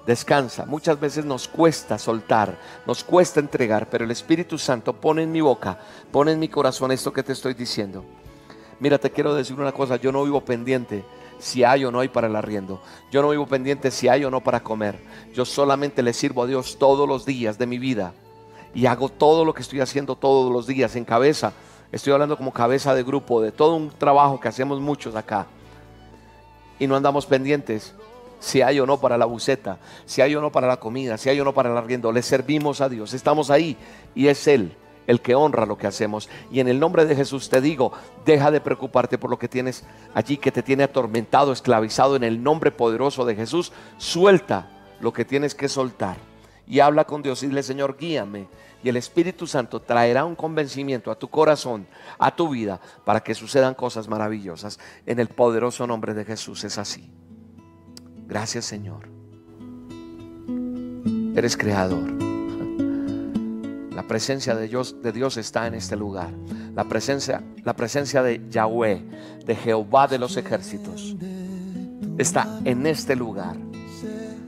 Descansa. 0.07 0.63
Muchas 0.65 0.97
veces 0.97 1.25
nos 1.25 1.49
cuesta 1.49 1.99
soltar, 1.99 2.57
nos 2.85 3.03
cuesta 3.03 3.41
entregar, 3.41 3.89
pero 3.89 4.05
el 4.05 4.11
Espíritu 4.11 4.57
Santo 4.57 4.93
pone 4.93 5.23
en 5.23 5.33
mi 5.33 5.41
boca, 5.41 5.77
pone 6.13 6.31
en 6.31 6.39
mi 6.39 6.47
corazón 6.47 6.93
esto 6.93 7.11
que 7.11 7.23
te 7.23 7.33
estoy 7.33 7.55
diciendo. 7.55 8.05
Mira, 8.79 8.97
te 8.97 9.11
quiero 9.11 9.35
decir 9.35 9.59
una 9.59 9.73
cosa, 9.73 9.97
yo 9.97 10.13
no 10.13 10.23
vivo 10.23 10.39
pendiente 10.45 11.03
si 11.39 11.63
hay 11.63 11.85
o 11.85 11.91
no 11.91 11.99
hay 11.99 12.09
para 12.09 12.27
el 12.27 12.35
arriendo. 12.35 12.81
Yo 13.11 13.21
no 13.21 13.29
vivo 13.29 13.47
pendiente 13.47 13.91
si 13.91 14.07
hay 14.07 14.23
o 14.25 14.31
no 14.31 14.41
para 14.41 14.61
comer. 14.61 14.99
Yo 15.33 15.45
solamente 15.45 16.03
le 16.03 16.13
sirvo 16.13 16.43
a 16.43 16.47
Dios 16.47 16.77
todos 16.77 17.07
los 17.07 17.25
días 17.25 17.57
de 17.57 17.65
mi 17.65 17.79
vida. 17.79 18.13
Y 18.75 18.85
hago 18.85 19.09
todo 19.09 19.45
lo 19.45 19.53
que 19.53 19.61
estoy 19.61 19.79
haciendo 19.79 20.15
todos 20.15 20.51
los 20.51 20.67
días 20.67 20.95
en 20.95 21.05
cabeza. 21.05 21.53
Estoy 21.91 22.13
hablando 22.13 22.37
como 22.37 22.53
cabeza 22.53 22.93
de 22.93 23.03
grupo, 23.03 23.41
de 23.41 23.51
todo 23.51 23.75
un 23.75 23.89
trabajo 23.89 24.39
que 24.39 24.47
hacemos 24.47 24.79
muchos 24.79 25.15
acá. 25.15 25.47
Y 26.77 26.85
no 26.85 26.95
andamos 26.95 27.25
pendientes 27.25 27.95
si 28.39 28.61
hay 28.61 28.79
o 28.79 28.85
no 28.85 28.99
para 28.99 29.17
la 29.17 29.25
buceta, 29.25 29.79
si 30.05 30.21
hay 30.21 30.35
o 30.35 30.41
no 30.41 30.51
para 30.51 30.67
la 30.67 30.77
comida, 30.77 31.17
si 31.17 31.29
hay 31.29 31.39
o 31.39 31.43
no 31.43 31.53
para 31.53 31.71
el 31.71 31.77
arriendo. 31.77 32.11
Le 32.11 32.21
servimos 32.21 32.79
a 32.81 32.89
Dios. 32.89 33.13
Estamos 33.13 33.49
ahí 33.49 33.75
y 34.13 34.27
es 34.27 34.47
Él 34.47 34.75
el 35.07 35.21
que 35.21 35.35
honra 35.35 35.65
lo 35.65 35.77
que 35.77 35.87
hacemos. 35.87 36.29
Y 36.51 36.59
en 36.59 36.67
el 36.67 36.79
nombre 36.79 37.05
de 37.05 37.15
Jesús 37.15 37.49
te 37.49 37.61
digo, 37.61 37.91
deja 38.25 38.51
de 38.51 38.61
preocuparte 38.61 39.17
por 39.17 39.29
lo 39.29 39.39
que 39.39 39.47
tienes 39.47 39.83
allí 40.13 40.37
que 40.37 40.51
te 40.51 40.63
tiene 40.63 40.83
atormentado, 40.83 41.51
esclavizado. 41.51 42.15
En 42.15 42.23
el 42.23 42.43
nombre 42.43 42.71
poderoso 42.71 43.25
de 43.25 43.35
Jesús, 43.35 43.71
suelta 43.97 44.69
lo 44.99 45.13
que 45.13 45.25
tienes 45.25 45.55
que 45.55 45.69
soltar. 45.69 46.17
Y 46.67 46.81
habla 46.81 47.05
con 47.05 47.23
Dios 47.23 47.41
y 47.41 47.47
dile, 47.47 47.63
Señor, 47.63 47.97
guíame. 47.97 48.47
Y 48.83 48.89
el 48.89 48.97
Espíritu 48.97 49.47
Santo 49.47 49.81
traerá 49.81 50.23
un 50.23 50.35
convencimiento 50.35 51.11
a 51.11 51.17
tu 51.17 51.27
corazón, 51.27 51.87
a 52.17 52.35
tu 52.35 52.49
vida, 52.49 52.79
para 53.03 53.21
que 53.21 53.33
sucedan 53.33 53.73
cosas 53.73 54.07
maravillosas. 54.07 54.79
En 55.05 55.19
el 55.19 55.27
poderoso 55.27 55.87
nombre 55.87 56.13
de 56.13 56.25
Jesús 56.25 56.63
es 56.63 56.77
así. 56.77 57.11
Gracias, 58.27 58.65
Señor. 58.65 59.09
Eres 61.35 61.57
creador. 61.57 62.28
La 63.99 64.07
presencia 64.07 64.55
de 64.55 64.69
Dios, 64.69 64.95
de 65.03 65.11
Dios 65.11 65.35
está 65.35 65.67
en 65.67 65.73
este 65.73 65.97
lugar. 65.97 66.29
La 66.73 66.85
presencia, 66.85 67.43
la 67.65 67.75
presencia 67.75 68.23
de 68.23 68.41
Yahweh, 68.49 69.03
de 69.45 69.55
Jehová 69.57 70.07
de 70.07 70.17
los 70.17 70.37
ejércitos, 70.37 71.17
está 72.17 72.61
en 72.63 72.87
este 72.87 73.17
lugar. 73.17 73.57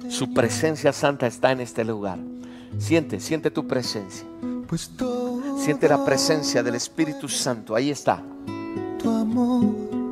Su 0.08 0.34
presencia 0.34 0.94
santa 0.94 1.28
está 1.28 1.52
en 1.52 1.60
este 1.60 1.84
lugar. 1.84 2.18
Siente, 2.78 3.20
siente 3.20 3.52
tu 3.52 3.68
presencia. 3.68 4.26
Siente 5.58 5.90
la 5.90 6.06
presencia 6.06 6.64
del 6.64 6.76
Espíritu 6.76 7.28
Santo. 7.28 7.76
Ahí 7.76 7.92
está. 7.92 8.24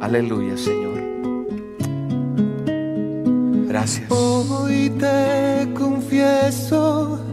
Aleluya, 0.02 0.58
Señor. 0.58 1.00
Gracias. 3.70 4.12
Hoy 4.12 4.90
te 5.00 5.74
confieso 5.76 7.29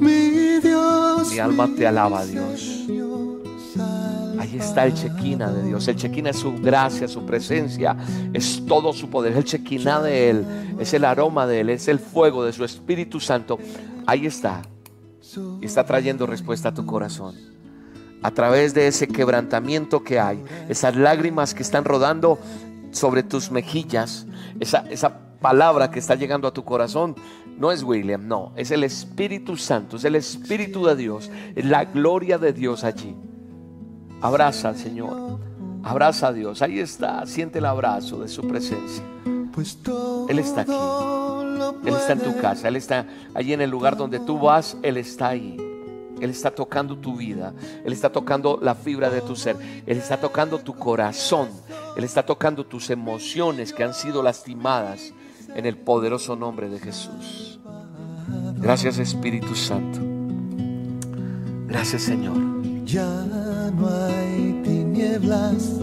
mi 0.00 0.60
Dios. 0.60 1.30
Mi 1.30 1.38
alma 1.38 1.68
te 1.76 1.86
alaba, 1.86 2.24
Dios. 2.24 2.86
Ahí 4.38 4.56
está 4.58 4.84
el 4.84 4.94
chequina 4.94 5.50
de 5.50 5.62
Dios. 5.64 5.88
El 5.88 5.96
chequina 5.96 6.30
es 6.30 6.36
su 6.36 6.54
gracia, 6.54 7.08
su 7.08 7.24
presencia, 7.24 7.96
es 8.32 8.64
todo 8.66 8.92
su 8.92 9.08
poder. 9.08 9.36
el 9.36 9.44
chequina 9.44 10.00
de 10.00 10.30
Él, 10.30 10.46
es 10.78 10.92
el 10.94 11.04
aroma 11.04 11.46
de 11.46 11.60
Él, 11.60 11.70
es 11.70 11.88
el 11.88 11.98
fuego 11.98 12.44
de 12.44 12.52
su 12.52 12.64
Espíritu 12.64 13.18
Santo. 13.18 13.58
Ahí 14.06 14.26
está. 14.26 14.62
Y 15.60 15.66
está 15.66 15.84
trayendo 15.84 16.26
respuesta 16.26 16.68
a 16.68 16.74
tu 16.74 16.86
corazón. 16.86 17.34
A 18.22 18.30
través 18.30 18.74
de 18.74 18.86
ese 18.86 19.08
quebrantamiento 19.08 20.02
que 20.02 20.20
hay, 20.20 20.42
esas 20.68 20.96
lágrimas 20.96 21.54
que 21.54 21.62
están 21.62 21.84
rodando 21.84 22.38
sobre 22.90 23.22
tus 23.22 23.50
mejillas, 23.50 24.26
esa, 24.60 24.86
esa 24.90 25.18
palabra 25.40 25.90
que 25.90 25.98
está 25.98 26.14
llegando 26.14 26.48
a 26.48 26.52
tu 26.52 26.64
corazón, 26.64 27.14
no 27.58 27.72
es 27.72 27.82
William, 27.82 28.26
no, 28.26 28.52
es 28.56 28.70
el 28.70 28.84
Espíritu 28.84 29.56
Santo, 29.56 29.96
es 29.96 30.04
el 30.04 30.14
Espíritu 30.14 30.84
de 30.86 30.96
Dios, 30.96 31.30
es 31.54 31.64
la 31.64 31.84
gloria 31.84 32.38
de 32.38 32.52
Dios 32.52 32.84
allí. 32.84 33.14
Abraza 34.20 34.68
al 34.68 34.76
Señor, 34.76 35.38
abraza 35.82 36.28
a 36.28 36.32
Dios, 36.32 36.62
ahí 36.62 36.78
está, 36.78 37.24
siente 37.26 37.58
el 37.58 37.66
abrazo 37.66 38.20
de 38.20 38.28
su 38.28 38.46
presencia. 38.46 39.04
Él 40.28 40.38
está 40.38 40.62
aquí, 40.62 41.88
Él 41.88 41.94
está 41.94 42.12
en 42.12 42.20
tu 42.20 42.36
casa, 42.38 42.68
Él 42.68 42.76
está 42.76 43.06
allí 43.34 43.54
en 43.54 43.62
el 43.62 43.70
lugar 43.70 43.96
donde 43.96 44.20
tú 44.20 44.38
vas, 44.38 44.76
Él 44.82 44.98
está 44.98 45.28
ahí. 45.28 45.56
Él 46.20 46.30
está 46.30 46.50
tocando 46.50 46.96
tu 46.96 47.16
vida, 47.16 47.52
Él 47.84 47.92
está 47.92 48.10
tocando 48.10 48.58
la 48.62 48.74
fibra 48.74 49.10
de 49.10 49.20
tu 49.20 49.36
ser, 49.36 49.56
Él 49.86 49.98
está 49.98 50.18
tocando 50.18 50.58
tu 50.58 50.74
corazón, 50.74 51.48
Él 51.94 52.04
está 52.04 52.24
tocando 52.24 52.64
tus 52.64 52.88
emociones 52.88 53.72
que 53.72 53.84
han 53.84 53.92
sido 53.92 54.22
lastimadas 54.22 55.12
en 55.56 55.64
el 55.64 55.78
poderoso 55.78 56.36
nombre 56.36 56.68
de 56.68 56.78
Jesús. 56.78 57.58
Gracias 58.56 58.98
Espíritu 58.98 59.54
Santo. 59.54 60.00
Gracias 61.66 62.02
Señor. 62.02 62.36
Ya 62.84 63.06
no 63.74 63.88
hay 63.88 64.60
tinieblas 64.62 65.80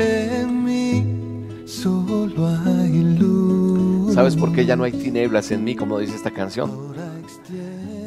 en 0.00 0.64
mí, 0.64 1.66
solo 1.66 2.48
hay 2.48 3.16
luz. 3.16 4.12
¿Sabes 4.12 4.34
por 4.34 4.52
qué 4.52 4.66
ya 4.66 4.74
no 4.74 4.82
hay 4.82 4.92
tinieblas 4.92 5.52
en 5.52 5.62
mí, 5.62 5.76
como 5.76 6.00
dice 6.00 6.16
esta 6.16 6.32
canción? 6.32 6.92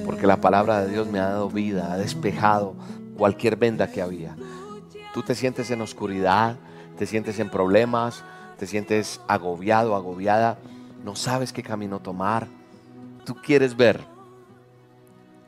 Porque 0.06 0.28
la 0.28 0.42
palabra 0.42 0.84
de 0.84 0.92
Dios 0.92 1.08
me 1.08 1.20
ha 1.20 1.30
dado 1.30 1.50
vida, 1.50 1.94
ha 1.94 1.98
despejado 1.98 2.76
cualquier 3.18 3.56
venda 3.56 3.90
que 3.90 4.02
había. 4.02 4.36
Tú 5.14 5.22
te 5.22 5.34
sientes 5.34 5.72
en 5.72 5.80
oscuridad, 5.80 6.58
te 6.98 7.06
sientes 7.06 7.40
en 7.40 7.50
problemas, 7.50 8.22
te 8.58 8.68
sientes 8.68 9.22
agobiado, 9.28 9.96
agobiada 9.96 10.58
no 11.04 11.16
sabes 11.16 11.54
qué 11.54 11.62
camino 11.62 12.00
tomar, 12.00 12.48
tú 13.26 13.36
quieres 13.36 13.76
ver, 13.76 14.02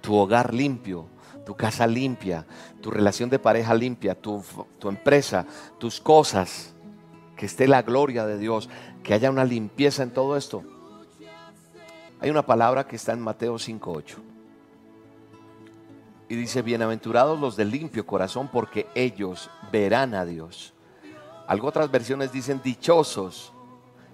tu 0.02 0.16
hogar 0.16 0.54
limpio, 0.54 1.08
tu 1.46 1.56
casa 1.56 1.88
limpia, 1.88 2.46
tu 2.82 2.92
relación 2.92 3.30
de 3.30 3.40
pareja 3.40 3.74
limpia, 3.74 4.16
tu, 4.16 4.44
tu 4.80 4.90
empresa, 4.90 5.46
tus 5.80 6.00
cosas, 6.00 6.74
que 7.36 7.46
esté 7.46 7.68
la 7.68 7.82
gloria 7.82 8.26
de 8.26 8.38
Dios, 8.38 8.70
que 9.04 9.14
haya 9.14 9.30
una 9.30 9.46
limpieza 9.46 10.04
en 10.04 10.12
todo 10.12 10.38
esto. 10.38 10.64
Hay 12.20 12.30
una 12.30 12.46
palabra 12.46 12.88
que 12.88 12.96
está 12.96 13.14
en 13.14 13.22
Mateo 13.22 13.56
5.8 13.56 14.16
y 16.28 16.36
dice, 16.36 16.62
bienaventurados 16.62 17.40
los 17.40 17.56
de 17.56 17.66
limpio 17.66 18.06
corazón 18.06 18.50
porque 18.52 18.88
ellos 18.96 19.50
verán 19.72 20.16
a 20.16 20.26
Dios. 20.26 20.74
Algo 21.48 21.68
otras 21.68 21.92
versiones 21.92 22.32
dicen 22.32 22.62
dichosos, 22.64 23.54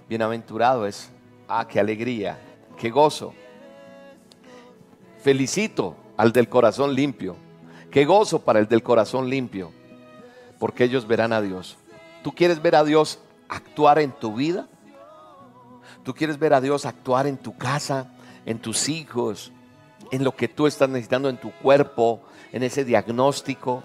bienaventurado 0.10 0.86
es, 0.86 1.10
ah, 1.52 1.68
qué 1.68 1.80
alegría, 1.80 2.40
qué 2.78 2.90
gozo. 2.90 3.34
Felicito 5.20 5.96
al 6.18 6.32
del 6.32 6.48
corazón 6.48 6.96
limpio, 6.96 7.36
qué 7.92 8.06
gozo 8.06 8.40
para 8.40 8.60
el 8.60 8.68
del 8.68 8.82
corazón 8.82 9.30
limpio, 9.30 9.72
porque 10.60 10.86
ellos 10.86 11.08
verán 11.08 11.34
a 11.34 11.42
Dios. 11.42 11.78
¿Tú 12.24 12.32
quieres 12.32 12.62
ver 12.62 12.76
a 12.76 12.84
Dios 12.84 13.20
actuar 13.50 14.00
en 14.00 14.12
tu 14.12 14.36
vida? 14.36 14.68
¿Tú 16.04 16.14
quieres 16.14 16.40
ver 16.40 16.54
a 16.54 16.62
Dios 16.62 16.86
actuar 16.86 17.28
en 17.28 17.38
tu 17.38 17.58
casa, 17.58 18.14
en 18.46 18.60
tus 18.60 18.88
hijos, 18.88 19.52
en 20.12 20.24
lo 20.24 20.36
que 20.36 20.48
tú 20.48 20.68
estás 20.68 20.90
necesitando 20.90 21.30
en 21.30 21.38
tu 21.38 21.52
cuerpo, 21.52 22.22
en 22.54 22.64
ese 22.64 22.86
diagnóstico, 22.86 23.84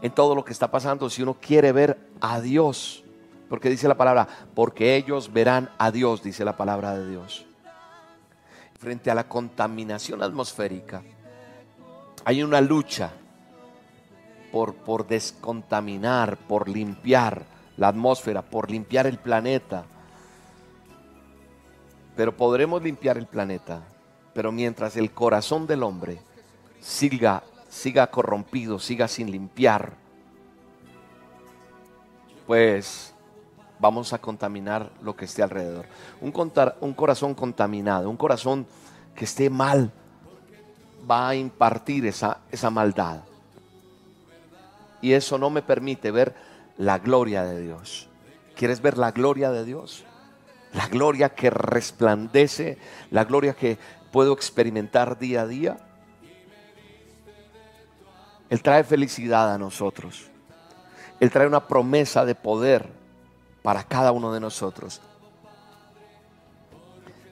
en 0.00 0.10
todo 0.12 0.34
lo 0.34 0.44
que 0.44 0.52
está 0.52 0.70
pasando, 0.70 1.08
si 1.10 1.22
uno 1.22 1.36
quiere 1.40 1.72
ver 1.72 1.98
a 2.20 2.40
Dios, 2.40 3.03
porque 3.48 3.70
dice 3.70 3.88
la 3.88 3.96
palabra, 3.96 4.26
porque 4.54 4.96
ellos 4.96 5.32
verán 5.32 5.70
a 5.78 5.90
Dios, 5.90 6.22
dice 6.22 6.44
la 6.44 6.56
palabra 6.56 6.96
de 6.96 7.08
Dios. 7.08 7.46
Frente 8.78 9.10
a 9.10 9.14
la 9.14 9.28
contaminación 9.28 10.22
atmosférica, 10.22 11.02
hay 12.24 12.42
una 12.42 12.60
lucha 12.60 13.12
por, 14.52 14.74
por 14.74 15.06
descontaminar, 15.06 16.36
por 16.36 16.68
limpiar 16.68 17.44
la 17.76 17.88
atmósfera, 17.88 18.42
por 18.42 18.70
limpiar 18.70 19.06
el 19.06 19.18
planeta. 19.18 19.84
Pero 22.16 22.36
podremos 22.36 22.82
limpiar 22.82 23.18
el 23.18 23.26
planeta 23.26 23.82
pero 24.34 24.50
mientras 24.50 24.96
el 24.96 25.12
corazón 25.12 25.66
del 25.66 25.84
hombre 25.84 26.18
siga, 26.80 27.44
siga 27.68 28.08
corrompido, 28.08 28.78
siga 28.78 29.08
sin 29.08 29.30
limpiar, 29.30 29.94
pues 32.46 33.13
vamos 33.84 34.14
a 34.14 34.18
contaminar 34.18 34.90
lo 35.02 35.14
que 35.14 35.26
esté 35.26 35.42
alrededor. 35.42 35.84
Un, 36.22 36.32
un 36.80 36.94
corazón 36.94 37.34
contaminado, 37.34 38.08
un 38.08 38.16
corazón 38.16 38.66
que 39.14 39.26
esté 39.26 39.50
mal, 39.50 39.92
va 41.08 41.28
a 41.28 41.34
impartir 41.34 42.06
esa, 42.06 42.38
esa 42.50 42.70
maldad. 42.70 43.24
Y 45.02 45.12
eso 45.12 45.36
no 45.36 45.50
me 45.50 45.60
permite 45.60 46.10
ver 46.10 46.34
la 46.78 46.98
gloria 46.98 47.44
de 47.44 47.60
Dios. 47.60 48.08
¿Quieres 48.56 48.80
ver 48.80 48.96
la 48.96 49.10
gloria 49.10 49.50
de 49.50 49.66
Dios? 49.66 50.04
La 50.72 50.88
gloria 50.88 51.34
que 51.34 51.50
resplandece, 51.50 52.78
la 53.10 53.26
gloria 53.26 53.52
que 53.52 53.76
puedo 54.10 54.32
experimentar 54.32 55.18
día 55.18 55.42
a 55.42 55.46
día. 55.46 55.76
Él 58.48 58.62
trae 58.62 58.82
felicidad 58.82 59.52
a 59.52 59.58
nosotros. 59.58 60.30
Él 61.20 61.30
trae 61.30 61.46
una 61.46 61.68
promesa 61.68 62.24
de 62.24 62.34
poder 62.34 63.03
para 63.64 63.82
cada 63.82 64.12
uno 64.12 64.30
de 64.30 64.40
nosotros. 64.40 65.00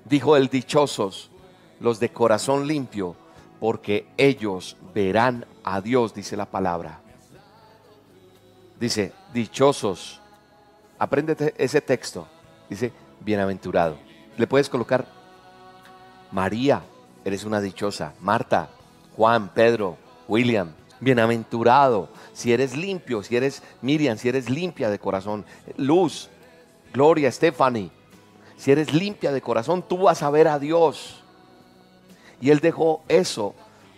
Dijo 0.07 0.35
el 0.35 0.49
dichosos, 0.49 1.31
los 1.79 2.01
de 2.01 2.11
corazón 2.11 2.67
limpio, 2.67 3.15
porque 3.61 4.09
ellos 4.17 4.79
verán 4.95 5.45
a 5.63 5.83
Dios, 5.83 6.15
dice 6.15 6.35
la 6.39 6.47
palabra. 6.47 7.01
Dice, 8.81 9.13
dichosos. 9.35 10.23
Apréndete 10.99 11.53
ese 11.59 11.83
texto. 11.83 12.27
Dice, 12.71 12.95
bienaventurado. 13.21 13.99
Le 14.39 14.47
puedes 14.47 14.71
colocar 14.71 15.07
María, 16.31 16.83
eres 17.27 17.45
una 17.45 17.61
dichosa. 17.61 18.15
Marta, 18.21 18.71
Juan, 19.19 19.51
Pedro, 19.51 19.99
William, 20.29 20.73
bienaventurado. 21.03 22.09
Si 22.33 22.53
eres 22.53 22.77
limpio, 22.77 23.23
si 23.23 23.37
eres 23.37 23.63
Miriam, 23.83 24.17
si 24.17 24.29
eres 24.29 24.49
limpia 24.49 24.89
de 24.89 24.99
corazón. 24.99 25.45
Luz, 25.77 26.31
Gloria, 26.93 27.31
Stephanie. 27.31 27.91
Si 28.57 28.71
eres 28.71 28.95
limpia 28.95 29.33
de 29.33 29.43
corazón, 29.43 29.83
tú 29.83 29.99
vas 29.99 30.23
a 30.23 30.31
ver 30.31 30.47
a 30.47 30.59
Dios. 30.59 31.23
Y 32.41 32.51
Él 32.51 32.61
dejó 32.61 33.03
eso 33.09 33.55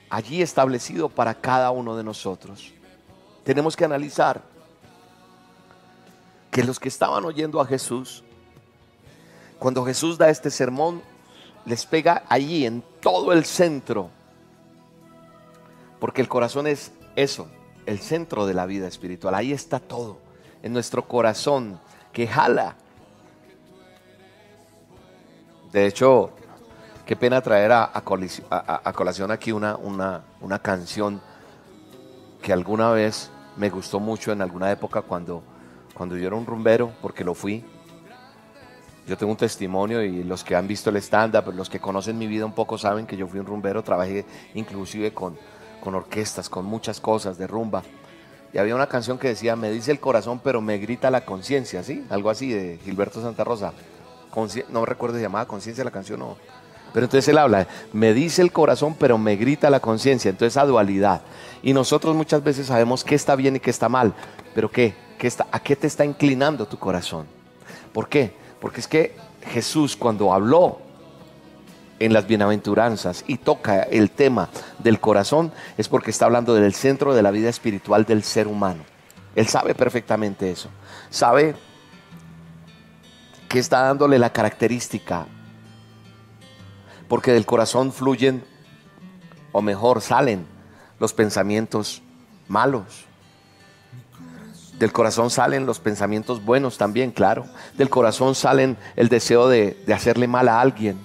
allí 0.09 0.43
establecido 0.43 1.09
para 1.09 1.35
cada 1.35 1.71
uno 1.71 1.97
de 1.97 2.05
nosotros. 2.05 2.73
Tenemos 3.45 3.77
que 3.77 3.85
analizar 3.85 4.43
que 6.51 6.65
los 6.65 6.81
que 6.81 6.89
estaban 6.89 7.25
oyendo 7.25 7.61
a 7.61 7.67
Jesús, 7.67 8.25
cuando 9.59 9.85
Jesús 9.85 10.17
da 10.17 10.31
este 10.31 10.51
sermón, 10.51 11.03
les 11.67 11.85
pega 11.85 12.25
allí 12.29 12.65
en 12.65 12.83
todo 13.01 13.33
el 13.33 13.45
centro. 13.45 14.11
Porque 16.05 16.21
el 16.21 16.29
corazón 16.29 16.67
es 16.67 16.93
eso, 17.17 17.49
el 17.87 17.99
centro 17.99 18.45
de 18.45 18.53
la 18.53 18.67
vida 18.67 18.87
espiritual. 18.87 19.35
Ahí 19.35 19.55
está 19.55 19.81
todo, 19.81 20.19
en 20.63 20.75
nuestro 20.75 21.09
corazón 21.09 21.81
que 22.13 22.27
jala. 22.27 22.77
De 25.73 25.87
hecho, 25.87 26.29
qué 27.07 27.17
pena 27.17 27.41
traer 27.41 27.73
a, 27.73 27.91
colación 28.95 29.31
aquí 29.31 29.51
una, 29.51 29.77
una, 29.77 30.25
una 30.43 30.59
canción 30.59 31.23
que 32.43 32.53
alguna 32.53 32.91
vez 32.91 33.31
me 33.57 33.71
gustó 33.71 33.99
mucho 33.99 34.31
en 34.31 34.43
alguna 34.43 34.71
época 34.71 35.01
cuando, 35.01 35.43
cuando 35.95 36.19
yo 36.19 36.27
era 36.27 36.37
un 36.37 36.45
rumbero, 36.45 36.93
porque 37.01 37.25
lo 37.25 37.33
fui 37.33 37.65
yo 39.07 39.19
tengo 39.19 39.33
un 39.33 39.39
testimonio 39.39 40.03
y 40.03 40.25
los 40.25 40.43
que 40.43 40.57
han 40.57 40.67
visto 40.67 40.89
el 40.89 40.97
stand-up, 40.97 41.53
los 41.55 41.69
que 41.69 41.79
conocen 41.79 42.17
mi 42.17 42.27
vida 42.27 42.47
un 42.47 42.55
poco 42.55 42.79
saben 42.79 43.07
que 43.07 43.17
yo 43.17 43.27
fui 43.27 43.39
un 43.39 43.45
rumbero, 43.47 43.83
trabajé 43.83 44.25
inclusive 44.55 45.13
con, 45.13 45.37
con 45.85 45.95
orquestas, 45.95 46.49
con 46.49 46.65
muchas 46.65 46.99
cosas 46.99 47.37
de 47.37 47.47
rumba. 47.47 47.83
Y 48.53 48.59
había 48.59 48.75
una 48.75 48.87
canción 48.87 49.19
que 49.19 49.29
decía, 49.29 49.55
me 49.55 49.71
dice 49.71 49.91
el 49.91 50.01
corazón, 50.01 50.41
pero 50.43 50.61
me 50.61 50.79
grita 50.79 51.11
la 51.11 51.25
conciencia, 51.25 51.83
¿sí? 51.83 52.05
Algo 52.09 52.31
así 52.31 52.53
de 52.53 52.79
Gilberto 52.85 53.21
Santa 53.21 53.45
Rosa. 53.45 53.73
no 54.71 54.87
recuerdo 54.87 55.17
si 55.17 55.23
llamaba 55.23 55.47
conciencia 55.47 55.85
la 55.85 55.91
canción 55.91 56.23
o... 56.23 56.37
Pero 56.93 57.07
entonces 57.07 57.29
él 57.29 57.39
habla, 57.39 57.67
me 57.93 58.15
dice 58.15 58.41
el 58.41 58.53
corazón, 58.53 58.95
pero 58.97 59.19
me 59.19 59.35
grita 59.35 59.69
la 59.69 59.81
conciencia. 59.81 60.31
Entonces 60.31 60.53
esa 60.53 60.65
dualidad. 60.65 61.23
Y 61.61 61.73
nosotros 61.73 62.15
muchas 62.15 62.43
veces 62.45 62.69
sabemos 62.69 63.03
qué 63.03 63.17
está 63.17 63.35
bien 63.35 63.57
y 63.57 63.61
qué 63.61 63.71
está 63.71 63.89
mal. 63.89 64.15
Pero 64.55 64.71
¿qué? 64.71 64.95
¿Qué 65.19 65.27
está, 65.27 65.49
¿A 65.51 65.59
qué 65.59 65.75
te 65.75 65.89
está 65.89 66.05
inclinando 66.05 66.67
tu 66.67 66.79
corazón? 66.79 67.27
¿Por 67.93 68.09
qué? 68.09 68.33
Porque 68.61 68.81
es 68.81 68.87
que 68.87 69.17
Jesús 69.53 69.97
cuando 69.97 70.33
habló 70.33 70.84
en 71.99 72.13
las 72.13 72.27
bienaventuranzas 72.27 73.25
y 73.27 73.39
toca 73.39 73.83
el 73.83 74.11
tema 74.11 74.49
del 74.79 75.01
corazón 75.01 75.53
es 75.79 75.89
porque 75.89 76.11
está 76.11 76.27
hablando 76.27 76.55
del 76.55 76.75
centro 76.75 77.15
de 77.15 77.23
la 77.23 77.31
vida 77.31 77.49
espiritual 77.49 78.05
del 78.05 78.23
ser 78.23 78.47
humano. 78.47 78.85
Él 79.35 79.47
sabe 79.47 79.75
perfectamente 79.75 80.51
eso. 80.51 80.69
Sabe 81.11 81.55
que 83.49 83.59
está 83.59 83.83
dándole 83.83 84.19
la 84.19 84.33
característica. 84.33 85.27
Porque 87.09 87.33
del 87.33 87.47
corazón 87.47 87.93
fluyen, 87.93 88.45
o 89.53 89.63
mejor, 89.63 90.01
salen 90.01 90.47
los 90.99 91.13
pensamientos 91.13 92.03
malos, 92.49 93.07
del 94.79 94.93
corazón 94.93 95.31
salen 95.31 95.67
los 95.67 95.79
pensamientos 95.79 96.45
buenos 96.45 96.79
también, 96.79 97.13
claro. 97.13 97.47
Del 97.79 97.89
corazón 97.89 98.35
salen 98.35 98.77
el 98.97 99.09
deseo 99.09 99.49
de, 99.49 99.83
hacerle 99.95 100.27
mal 100.27 100.49
a 100.49 100.61
alguien. 100.61 100.99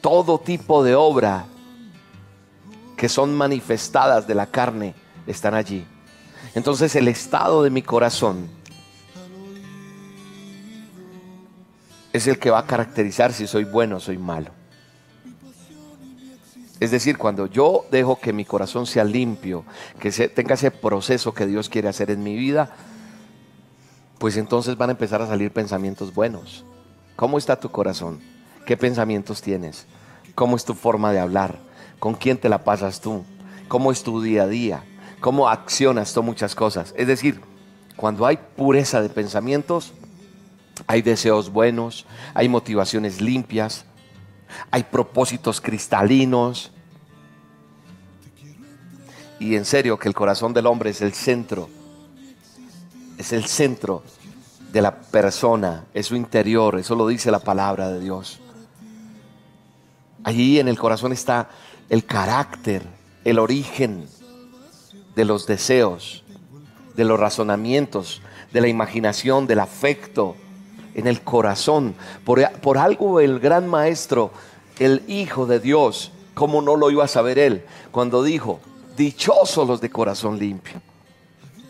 Todo 0.00 0.38
tipo 0.38 0.82
de 0.82 0.94
obra 0.94 1.46
que 2.96 3.08
son 3.08 3.34
manifestadas 3.34 4.26
de 4.26 4.34
la 4.34 4.46
carne 4.46 4.94
están 5.26 5.54
allí. 5.54 5.86
Entonces 6.54 6.94
el 6.96 7.08
estado 7.08 7.62
de 7.62 7.70
mi 7.70 7.82
corazón 7.82 8.48
es 12.12 12.26
el 12.26 12.38
que 12.38 12.50
va 12.50 12.60
a 12.60 12.66
caracterizar 12.66 13.32
si 13.32 13.46
soy 13.46 13.64
bueno 13.64 13.96
o 13.96 14.00
soy 14.00 14.18
malo. 14.18 14.50
Es 16.80 16.90
decir, 16.90 17.18
cuando 17.18 17.46
yo 17.46 17.84
dejo 17.90 18.18
que 18.18 18.32
mi 18.32 18.46
corazón 18.46 18.86
sea 18.86 19.04
limpio, 19.04 19.64
que 19.98 20.10
tenga 20.28 20.54
ese 20.54 20.70
proceso 20.70 21.34
que 21.34 21.46
Dios 21.46 21.68
quiere 21.68 21.88
hacer 21.88 22.10
en 22.10 22.22
mi 22.22 22.36
vida, 22.36 22.74
pues 24.18 24.36
entonces 24.38 24.76
van 24.76 24.88
a 24.88 24.92
empezar 24.92 25.20
a 25.20 25.26
salir 25.26 25.52
pensamientos 25.52 26.12
buenos. 26.12 26.64
¿Cómo 27.16 27.36
está 27.36 27.60
tu 27.60 27.70
corazón? 27.70 28.29
¿Qué 28.66 28.76
pensamientos 28.76 29.42
tienes? 29.42 29.86
¿Cómo 30.34 30.56
es 30.56 30.64
tu 30.64 30.74
forma 30.74 31.12
de 31.12 31.20
hablar? 31.20 31.58
¿Con 31.98 32.14
quién 32.14 32.38
te 32.38 32.48
la 32.48 32.64
pasas 32.64 33.00
tú? 33.00 33.24
¿Cómo 33.68 33.92
es 33.92 34.02
tu 34.02 34.22
día 34.22 34.44
a 34.44 34.48
día? 34.48 34.84
¿Cómo 35.20 35.48
accionas 35.48 36.12
tú 36.12 36.22
muchas 36.22 36.54
cosas? 36.54 36.94
Es 36.96 37.06
decir, 37.06 37.40
cuando 37.96 38.26
hay 38.26 38.38
pureza 38.56 39.02
de 39.02 39.08
pensamientos, 39.08 39.92
hay 40.86 41.02
deseos 41.02 41.52
buenos, 41.52 42.06
hay 42.34 42.48
motivaciones 42.48 43.20
limpias, 43.20 43.84
hay 44.70 44.84
propósitos 44.84 45.60
cristalinos, 45.60 46.72
y 49.40 49.56
en 49.56 49.64
serio 49.64 49.98
que 49.98 50.06
el 50.06 50.14
corazón 50.14 50.52
del 50.52 50.66
hombre 50.66 50.90
es 50.90 51.00
el 51.00 51.14
centro, 51.14 51.68
es 53.16 53.32
el 53.32 53.46
centro 53.46 54.02
de 54.70 54.82
la 54.82 55.00
persona, 55.00 55.86
es 55.94 56.06
su 56.06 56.14
interior, 56.14 56.78
eso 56.78 56.94
lo 56.94 57.08
dice 57.08 57.30
la 57.30 57.40
palabra 57.40 57.88
de 57.88 58.00
Dios. 58.00 58.40
Allí 60.24 60.60
en 60.60 60.68
el 60.68 60.78
corazón 60.78 61.12
está 61.12 61.48
el 61.88 62.04
carácter, 62.04 62.82
el 63.24 63.38
origen 63.38 64.06
de 65.14 65.24
los 65.24 65.46
deseos, 65.46 66.24
de 66.96 67.04
los 67.04 67.18
razonamientos, 67.18 68.22
de 68.52 68.60
la 68.60 68.68
imaginación, 68.68 69.46
del 69.46 69.60
afecto, 69.60 70.36
en 70.94 71.06
el 71.06 71.22
corazón. 71.22 71.94
Por, 72.24 72.48
por 72.60 72.78
algo 72.78 73.20
el 73.20 73.40
gran 73.40 73.68
maestro, 73.68 74.30
el 74.78 75.02
Hijo 75.08 75.46
de 75.46 75.60
Dios, 75.60 76.12
¿cómo 76.34 76.62
no 76.62 76.76
lo 76.76 76.90
iba 76.90 77.04
a 77.04 77.08
saber 77.08 77.38
él? 77.38 77.64
Cuando 77.90 78.22
dijo, 78.22 78.60
dichosos 78.96 79.66
los 79.66 79.80
de 79.80 79.90
corazón 79.90 80.38
limpio. 80.38 80.80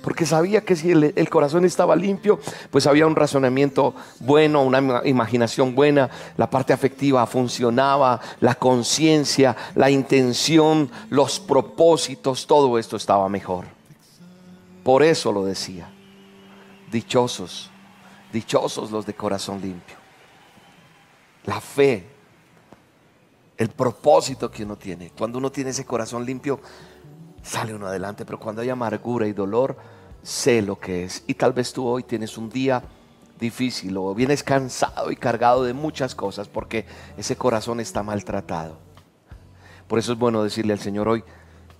Porque 0.03 0.25
sabía 0.25 0.63
que 0.63 0.77
si 0.77 0.93
el, 0.93 1.29
corazón 1.29 1.65
estaba 1.65 1.95
limpio, 1.95 2.41
pues 2.71 2.87
había 2.87 3.07
un 3.07 3.17
razonamiento 3.17 3.95
bueno, 4.21 4.63
una 4.63 5.03
imaginación 5.05 5.75
buena, 5.75 6.09
la 6.39 6.49
parte 6.49 6.73
afectiva 6.73 7.27
funcionaba, 7.27 8.21
la 8.41 8.55
conciencia, 8.55 9.57
la 9.75 9.91
intención, 9.91 10.91
los 11.11 11.39
propósitos, 11.39 12.47
todo 12.47 12.79
esto 12.79 12.97
estaba 12.97 13.29
mejor. 13.29 13.67
Por 14.83 15.03
eso 15.03 15.33
lo 15.33 15.45
decía. 15.45 15.91
Dichosos, 16.91 17.71
dichosos 18.33 18.91
los 18.91 19.05
de 19.05 19.15
corazón 19.15 19.61
limpio. 19.61 19.97
La 21.45 21.61
fe, 21.61 22.07
el 23.57 23.69
propósito 23.69 24.51
que 24.51 24.65
uno 24.65 24.77
tiene. 24.77 25.13
Cuando 25.17 25.39
uno 25.39 25.53
tiene 25.53 25.71
ese 25.71 25.85
corazón 25.85 26.25
limpio, 26.25 26.59
sale 27.43 27.75
uno 27.75 27.87
adelante, 27.87 28.25
pero 28.25 28.39
cuando 28.39 28.63
hay 28.63 28.71
amargura 28.71 29.27
y 29.27 29.33
dolor, 29.33 29.77
sé 30.23 30.63
lo 30.63 30.79
que 30.79 31.05
es. 31.05 31.25
Y 31.27 31.35
tal 31.35 31.53
vez 31.53 31.73
tú 31.73 31.87
hoy 31.87 32.03
tienes 32.03 32.37
un 32.39 32.51
día 32.51 32.83
difícil 33.39 33.97
o 33.97 34.15
vienes 34.15 34.43
cansado 34.43 35.11
y 35.11 35.17
cargado 35.17 35.65
de 35.65 35.73
muchas 35.73 36.15
cosas 36.15 36.47
porque 36.49 36.85
ese 37.17 37.37
corazón 37.37 37.81
está 37.81 38.03
maltratado. 38.03 38.77
Por 39.89 39.99
eso 39.99 40.13
es 40.13 40.19
bueno 40.19 40.43
decirle 40.43 40.73
al 40.73 40.79
Señor 40.79 41.09
hoy, 41.09 41.25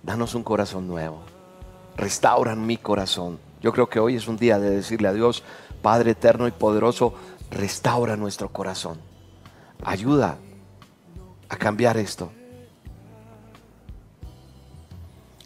danos 0.03 0.35
un 0.35 0.43
corazón 0.43 0.87
nuevo, 0.87 1.21
restauran 1.95 2.65
mi 2.65 2.77
corazón. 2.77 3.39
Yo 3.61 3.71
creo 3.71 3.87
que 3.89 3.99
hoy 3.99 4.15
es 4.15 4.27
un 4.27 4.37
día 4.37 4.59
de 4.59 4.71
decirle 4.71 5.07
a 5.07 5.13
Dios, 5.13 5.43
Padre 5.81 6.11
eterno 6.11 6.47
y 6.47 6.51
poderoso, 6.51 7.13
restaura 7.51 8.17
nuestro 8.17 8.49
corazón. 8.49 8.99
Ayuda 9.83 10.37
a 11.47 11.55
cambiar 11.57 11.97
esto. 11.97 12.31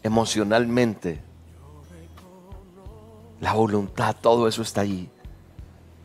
Emocionalmente, 0.06 1.20
la 3.42 3.54
voluntad, 3.54 4.16
todo 4.22 4.48
eso 4.48 4.62
está 4.62 4.82
allí. 4.82 5.10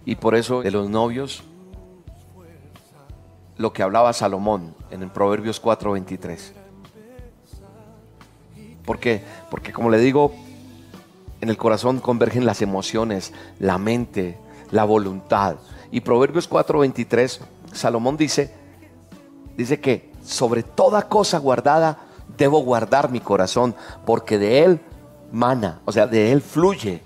Y 0.07 0.15
por 0.15 0.35
eso 0.35 0.63
de 0.63 0.71
los 0.71 0.89
novios, 0.89 1.43
lo 3.59 3.75
que 3.75 3.83
hablaba 3.83 4.15
Salomón 4.15 4.75
en 4.91 5.03
el 5.03 5.11
Proverbios 5.11 5.61
4:23. 5.61 6.55
¿Por 8.87 8.99
qué? 8.99 9.23
Porque 9.51 9.71
como 9.71 9.91
le 9.91 9.99
digo, 9.99 10.33
en 11.43 11.51
el 11.51 11.59
corazón 11.59 12.01
convergen 12.01 12.47
las 12.47 12.63
emociones, 12.63 13.35
la 13.59 13.77
mente, 13.77 14.39
la 14.71 14.85
voluntad. 14.85 15.57
Y 15.91 16.01
Proverbios 16.01 16.49
4:23, 16.49 17.43
Salomón 17.71 18.17
dice, 18.17 18.55
dice 19.59 19.79
que 19.79 20.11
sobre 20.25 20.63
toda 20.63 21.07
cosa 21.07 21.37
guardada, 21.39 22.10
debo 22.37 22.63
guardar 22.63 23.11
mi 23.11 23.21
corazón 23.21 23.75
porque 24.05 24.39
de 24.39 24.65
él 24.65 24.81
mana, 25.33 25.81
o 25.85 25.93
sea, 25.93 26.07
de 26.07 26.33
él 26.33 26.41
fluye, 26.41 27.03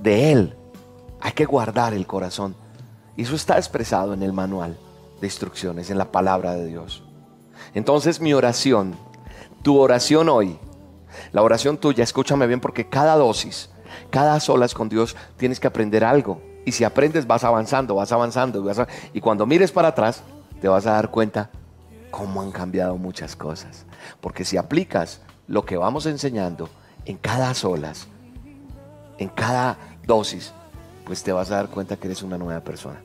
de 0.00 0.32
él. 0.32 0.56
Hay 1.20 1.32
que 1.32 1.44
guardar 1.44 1.94
el 1.94 2.06
corazón. 2.06 2.54
Y 3.16 3.22
eso 3.22 3.34
está 3.34 3.56
expresado 3.56 4.14
en 4.14 4.22
el 4.22 4.32
manual 4.32 4.76
de 5.20 5.26
instrucciones, 5.26 5.90
en 5.90 5.98
la 5.98 6.12
palabra 6.12 6.54
de 6.54 6.66
Dios. 6.66 7.02
Entonces 7.74 8.20
mi 8.20 8.32
oración, 8.32 8.94
tu 9.62 9.78
oración 9.78 10.28
hoy, 10.28 10.58
la 11.32 11.42
oración 11.42 11.78
tuya, 11.78 12.04
escúchame 12.04 12.46
bien 12.46 12.60
porque 12.60 12.88
cada 12.88 13.16
dosis, 13.16 13.70
cada 14.10 14.38
solas 14.40 14.74
con 14.74 14.88
Dios 14.88 15.16
tienes 15.36 15.58
que 15.58 15.66
aprender 15.66 16.04
algo. 16.04 16.40
Y 16.64 16.72
si 16.72 16.84
aprendes 16.84 17.26
vas 17.26 17.44
avanzando, 17.44 17.94
vas 17.94 18.12
avanzando. 18.12 18.64
y 19.12 19.20
cuando 19.20 19.46
mires 19.46 19.72
para 19.72 19.88
atrás, 19.88 20.22
te 20.60 20.68
vas 20.68 20.86
a 20.86 20.92
dar 20.92 21.10
cuenta 21.10 21.50
cómo 22.10 22.42
han 22.42 22.50
cambiado 22.50 22.96
muchas 22.96 23.36
cosas. 23.36 23.84
Porque 24.20 24.44
si 24.44 24.56
aplicas 24.56 25.20
lo 25.46 25.64
que 25.64 25.76
vamos 25.76 26.06
enseñando 26.06 26.68
en 27.04 27.16
cada 27.16 27.54
solas, 27.54 28.08
en 29.18 29.28
cada 29.28 29.78
dosis, 30.06 30.52
pues 31.04 31.22
te 31.22 31.32
vas 31.32 31.50
a 31.50 31.56
dar 31.56 31.68
cuenta 31.68 31.96
que 31.96 32.08
eres 32.08 32.22
una 32.22 32.38
nueva 32.38 32.60
persona. 32.60 33.00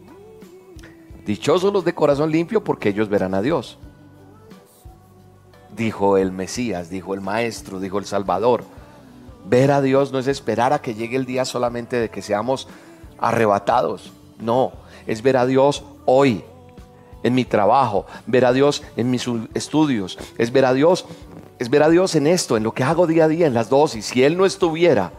Dichosos 1.25 1.71
los 1.71 1.85
de 1.85 1.95
corazón 1.95 2.31
limpio 2.31 2.63
porque 2.63 2.89
ellos 2.89 3.07
verán 3.07 3.33
a 3.33 3.41
Dios. 3.41 3.77
Dijo 5.75 6.17
el 6.17 6.31
Mesías, 6.31 6.89
dijo 6.89 7.13
el 7.13 7.21
Maestro, 7.21 7.79
dijo 7.79 7.97
el 7.97 8.05
Salvador. 8.05 8.65
Ver 9.45 9.71
a 9.71 9.81
Dios 9.81 10.11
no 10.11 10.19
es 10.19 10.27
esperar 10.27 10.73
a 10.73 10.81
que 10.81 10.95
llegue 10.95 11.15
el 11.15 11.25
día 11.25 11.45
solamente 11.45 11.97
de 11.97 12.09
que 12.09 12.21
seamos 12.21 12.67
arrebatados. 13.19 14.11
No, 14.39 14.73
es 15.07 15.21
ver 15.21 15.37
a 15.37 15.45
Dios 15.45 15.83
hoy, 16.05 16.43
en 17.23 17.33
mi 17.33 17.45
trabajo, 17.45 18.05
ver 18.27 18.45
a 18.45 18.53
Dios 18.53 18.83
en 18.95 19.09
mis 19.09 19.25
estudios, 19.53 20.17
es 20.37 20.51
ver 20.51 20.65
a 20.65 20.73
Dios, 20.73 21.05
es 21.59 21.69
ver 21.69 21.83
a 21.83 21.89
Dios 21.89 22.15
en 22.15 22.27
esto, 22.27 22.57
en 22.57 22.63
lo 22.63 22.73
que 22.73 22.83
hago 22.83 23.07
día 23.07 23.25
a 23.25 23.27
día, 23.27 23.47
en 23.47 23.53
las 23.53 23.69
dosis. 23.69 24.05
Si 24.05 24.23
Él 24.23 24.37
no 24.37 24.45
estuviera 24.45 25.11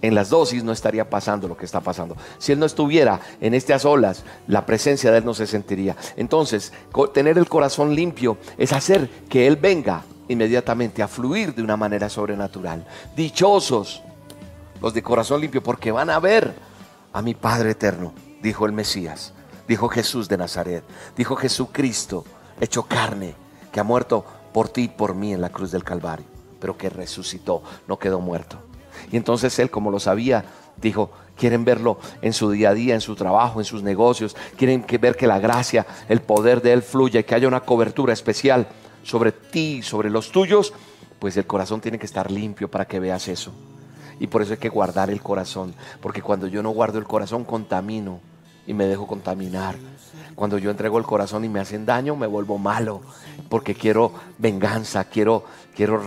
en 0.00 0.14
las 0.14 0.30
dosis, 0.30 0.62
no 0.62 0.72
estaría 0.72 1.08
pasando 1.08 1.48
lo 1.48 1.56
que 1.56 1.64
está 1.64 1.80
pasando. 1.80 2.16
Si 2.38 2.52
Él 2.52 2.58
no 2.58 2.66
estuviera 2.66 3.20
en 3.40 3.54
estas 3.54 3.84
olas, 3.84 4.24
la 4.46 4.64
presencia 4.66 5.10
de 5.10 5.18
Él 5.18 5.24
no 5.24 5.34
se 5.34 5.46
sentiría. 5.46 5.96
Entonces, 6.16 6.72
tener 7.12 7.38
el 7.38 7.48
corazón 7.48 7.94
limpio 7.94 8.38
es 8.58 8.72
hacer 8.72 9.08
que 9.28 9.46
Él 9.46 9.56
venga 9.56 10.02
inmediatamente 10.28 11.02
a 11.02 11.08
fluir 11.08 11.54
de 11.54 11.62
una 11.62 11.76
manera 11.76 12.08
sobrenatural. 12.08 12.86
Dichosos 13.16 14.02
los 14.80 14.92
de 14.92 15.02
corazón 15.02 15.40
limpio, 15.40 15.62
porque 15.62 15.90
van 15.90 16.10
a 16.10 16.20
ver 16.20 16.54
a 17.12 17.22
mi 17.22 17.34
Padre 17.34 17.70
eterno, 17.70 18.12
dijo 18.42 18.66
el 18.66 18.72
Mesías 18.72 19.32
dijo 19.68 19.88
Jesús 19.88 20.28
de 20.28 20.36
Nazaret, 20.36 20.84
dijo 21.16 21.36
Jesucristo, 21.36 22.24
hecho 22.60 22.84
carne, 22.84 23.34
que 23.72 23.80
ha 23.80 23.84
muerto 23.84 24.24
por 24.52 24.68
ti 24.68 24.82
y 24.82 24.88
por 24.88 25.14
mí 25.14 25.32
en 25.32 25.40
la 25.40 25.50
cruz 25.50 25.70
del 25.72 25.84
Calvario, 25.84 26.26
pero 26.60 26.76
que 26.76 26.88
resucitó, 26.88 27.62
no 27.88 27.98
quedó 27.98 28.20
muerto. 28.20 28.58
Y 29.10 29.16
entonces 29.16 29.58
él, 29.58 29.70
como 29.70 29.90
lo 29.90 29.98
sabía, 29.98 30.44
dijo, 30.76 31.10
quieren 31.36 31.64
verlo 31.64 31.98
en 32.22 32.32
su 32.32 32.50
día 32.50 32.70
a 32.70 32.74
día, 32.74 32.94
en 32.94 33.00
su 33.00 33.16
trabajo, 33.16 33.60
en 33.60 33.64
sus 33.64 33.82
negocios, 33.82 34.36
quieren 34.56 34.84
ver 35.00 35.16
que 35.16 35.26
la 35.26 35.38
gracia, 35.38 35.86
el 36.08 36.20
poder 36.20 36.62
de 36.62 36.72
él 36.72 36.82
fluya, 36.82 37.22
que 37.22 37.34
haya 37.34 37.48
una 37.48 37.60
cobertura 37.60 38.12
especial 38.12 38.68
sobre 39.02 39.32
ti, 39.32 39.82
sobre 39.82 40.10
los 40.10 40.30
tuyos, 40.30 40.72
pues 41.18 41.36
el 41.36 41.46
corazón 41.46 41.80
tiene 41.80 41.98
que 41.98 42.06
estar 42.06 42.30
limpio 42.30 42.70
para 42.70 42.86
que 42.86 43.00
veas 43.00 43.28
eso. 43.28 43.52
Y 44.20 44.28
por 44.28 44.42
eso 44.42 44.52
hay 44.52 44.58
que 44.58 44.68
guardar 44.68 45.10
el 45.10 45.20
corazón, 45.20 45.74
porque 46.00 46.22
cuando 46.22 46.46
yo 46.46 46.62
no 46.62 46.70
guardo 46.70 46.98
el 46.98 47.04
corazón 47.04 47.44
contamino 47.44 48.20
y 48.66 48.74
me 48.74 48.86
dejo 48.86 49.06
contaminar. 49.06 49.76
Cuando 50.34 50.58
yo 50.58 50.70
entrego 50.70 50.98
el 50.98 51.04
corazón 51.04 51.44
y 51.44 51.48
me 51.48 51.60
hacen 51.60 51.86
daño, 51.86 52.16
me 52.16 52.26
vuelvo 52.26 52.58
malo, 52.58 53.02
porque 53.48 53.74
quiero 53.74 54.12
venganza, 54.38 55.04
quiero, 55.04 55.44
quiero, 55.74 56.02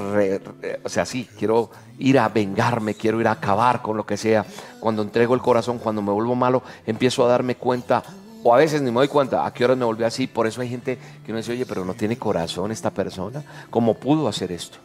o 0.84 0.90
sea, 0.90 1.06
sí, 1.06 1.28
quiero 1.38 1.70
ir 2.00 2.20
a 2.20 2.28
vengarme, 2.28 2.96
quiero 2.96 3.22
ir 3.22 3.28
a 3.28 3.32
acabar 3.32 3.82
con 3.82 3.96
lo 3.96 4.06
que 4.06 4.18
sea. 4.18 4.46
Cuando 4.80 5.02
entrego 5.02 5.34
el 5.34 5.42
corazón, 5.42 5.80
cuando 5.80 6.02
me 6.02 6.12
vuelvo 6.12 6.36
malo, 6.36 6.62
empiezo 6.86 7.26
a 7.26 7.30
darme 7.30 7.56
cuenta, 7.56 8.04
o 8.44 8.54
a 8.54 8.58
veces 8.58 8.82
ni 8.82 8.92
me 8.92 8.98
doy 8.98 9.08
cuenta, 9.08 9.46
a 9.46 9.54
qué 9.54 9.64
hora 9.64 9.76
me 9.76 9.86
volví 9.86 10.04
así. 10.04 10.28
Por 10.28 10.46
eso 10.46 10.62
hay 10.62 10.70
gente 10.70 10.98
que 11.26 11.32
uno 11.32 11.38
dice, 11.38 11.54
oye, 11.54 11.66
pero 11.66 11.86
no 11.86 11.94
tiene 11.94 12.18
corazón 12.18 12.72
esta 12.72 12.90
persona, 12.92 13.44
¿cómo 13.70 13.94
pudo 13.94 14.28
hacer 14.28 14.52
esto? 14.52 14.78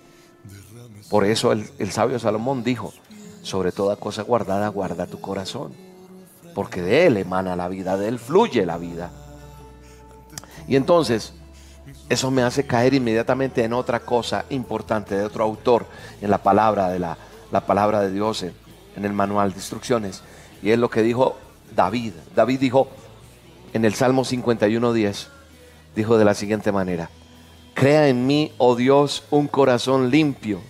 Por 1.11 1.25
eso 1.25 1.53
el 1.53 1.91
sabio 1.91 2.19
Salomón 2.19 2.63
dijo, 2.63 2.93
sobre 3.43 3.73
toda 3.73 3.97
cosa 3.97 4.23
guardada, 4.23 4.69
guarda 4.69 5.07
tu 5.07 5.21
corazón 5.21 5.92
porque 6.55 6.83
de 6.83 7.07
Él 7.07 7.17
emana 7.17 7.57
la 7.57 7.69
vida, 7.69 7.97
de 7.97 8.09
Él 8.09 8.19
fluye 8.19 8.67
la 8.67 8.79
vida. 8.79 9.11
Y 10.69 10.77
entonces, 10.77 11.33
eso 12.09 12.31
me 12.31 12.43
hace 12.43 12.67
caer 12.67 12.95
inmediatamente 12.95 13.65
en 13.65 13.73
otra 13.73 14.01
cosa 14.01 14.45
importante 14.51 15.15
de 15.17 15.25
otro 15.25 15.45
autor 15.45 15.87
en 16.21 16.31
la 16.31 16.39
palabra 16.39 16.89
de 16.89 16.99
la, 16.99 17.17
palabra 17.67 18.01
de 18.01 18.11
Dios 18.11 18.43
en, 18.43 18.55
en 18.97 19.05
el 19.05 19.13
manual 19.13 19.51
de 19.51 19.57
instrucciones. 19.57 20.23
Y 20.63 20.71
es 20.71 20.79
lo 20.79 20.91
que 20.91 21.03
dijo 21.03 21.37
David. 21.75 22.13
David 22.35 22.61
dijo 22.61 22.89
en 23.73 23.85
el 23.85 23.95
Salmo 23.95 24.25
51.10, 24.25 25.29
dijo 25.97 26.19
de 26.19 26.25
la 26.25 26.35
siguiente 26.35 26.73
manera, 26.73 27.11
crea 27.75 28.09
en 28.09 28.27
mí, 28.27 28.53
oh 28.59 28.77
Dios, 28.77 29.25
un 29.31 29.49
corazón 29.49 30.11
limpio 30.11 30.61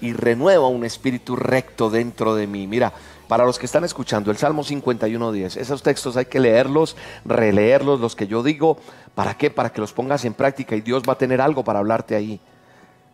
y 0.00 0.12
renueva 0.12 0.68
un 0.68 0.84
espíritu 0.84 1.36
recto 1.36 1.90
dentro 1.90 2.34
de 2.34 2.46
mí. 2.46 2.66
Mira, 2.66 2.92
para 3.28 3.44
los 3.44 3.58
que 3.58 3.66
están 3.66 3.84
escuchando, 3.84 4.30
el 4.30 4.36
Salmo 4.36 4.62
51.10, 4.62 5.56
esos 5.56 5.82
textos 5.82 6.16
hay 6.16 6.26
que 6.26 6.38
leerlos, 6.38 6.96
releerlos, 7.24 8.00
los 8.00 8.14
que 8.14 8.26
yo 8.26 8.42
digo. 8.42 8.78
¿Para 9.14 9.36
qué? 9.36 9.50
Para 9.50 9.70
que 9.70 9.80
los 9.80 9.92
pongas 9.92 10.24
en 10.24 10.34
práctica 10.34 10.76
y 10.76 10.80
Dios 10.80 11.02
va 11.08 11.14
a 11.14 11.18
tener 11.18 11.40
algo 11.40 11.64
para 11.64 11.80
hablarte 11.80 12.14
ahí. 12.14 12.40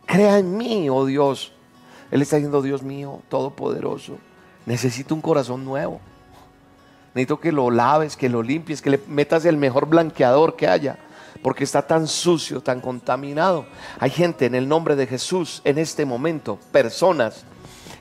Crea 0.04 0.38
en 0.38 0.56
mí, 0.56 0.90
oh 0.90 1.06
Dios. 1.06 1.52
Él 2.10 2.20
está 2.20 2.36
diciendo, 2.36 2.60
Dios 2.60 2.82
mío, 2.82 3.22
todopoderoso, 3.28 4.18
necesito 4.66 5.14
un 5.14 5.22
corazón 5.22 5.64
nuevo. 5.64 6.00
Necesito 7.14 7.40
que 7.40 7.52
lo 7.52 7.70
laves, 7.70 8.16
que 8.16 8.28
lo 8.28 8.42
limpies, 8.42 8.82
que 8.82 8.90
le 8.90 9.00
metas 9.06 9.44
el 9.44 9.56
mejor 9.56 9.86
blanqueador 9.86 10.56
que 10.56 10.66
haya, 10.66 10.98
porque 11.42 11.64
está 11.64 11.86
tan 11.86 12.06
sucio, 12.06 12.60
tan 12.60 12.80
contaminado. 12.80 13.66
Hay 13.98 14.10
gente 14.10 14.46
en 14.46 14.54
el 14.54 14.68
nombre 14.68 14.96
de 14.96 15.06
Jesús 15.06 15.62
en 15.64 15.78
este 15.78 16.04
momento, 16.04 16.58
personas 16.70 17.44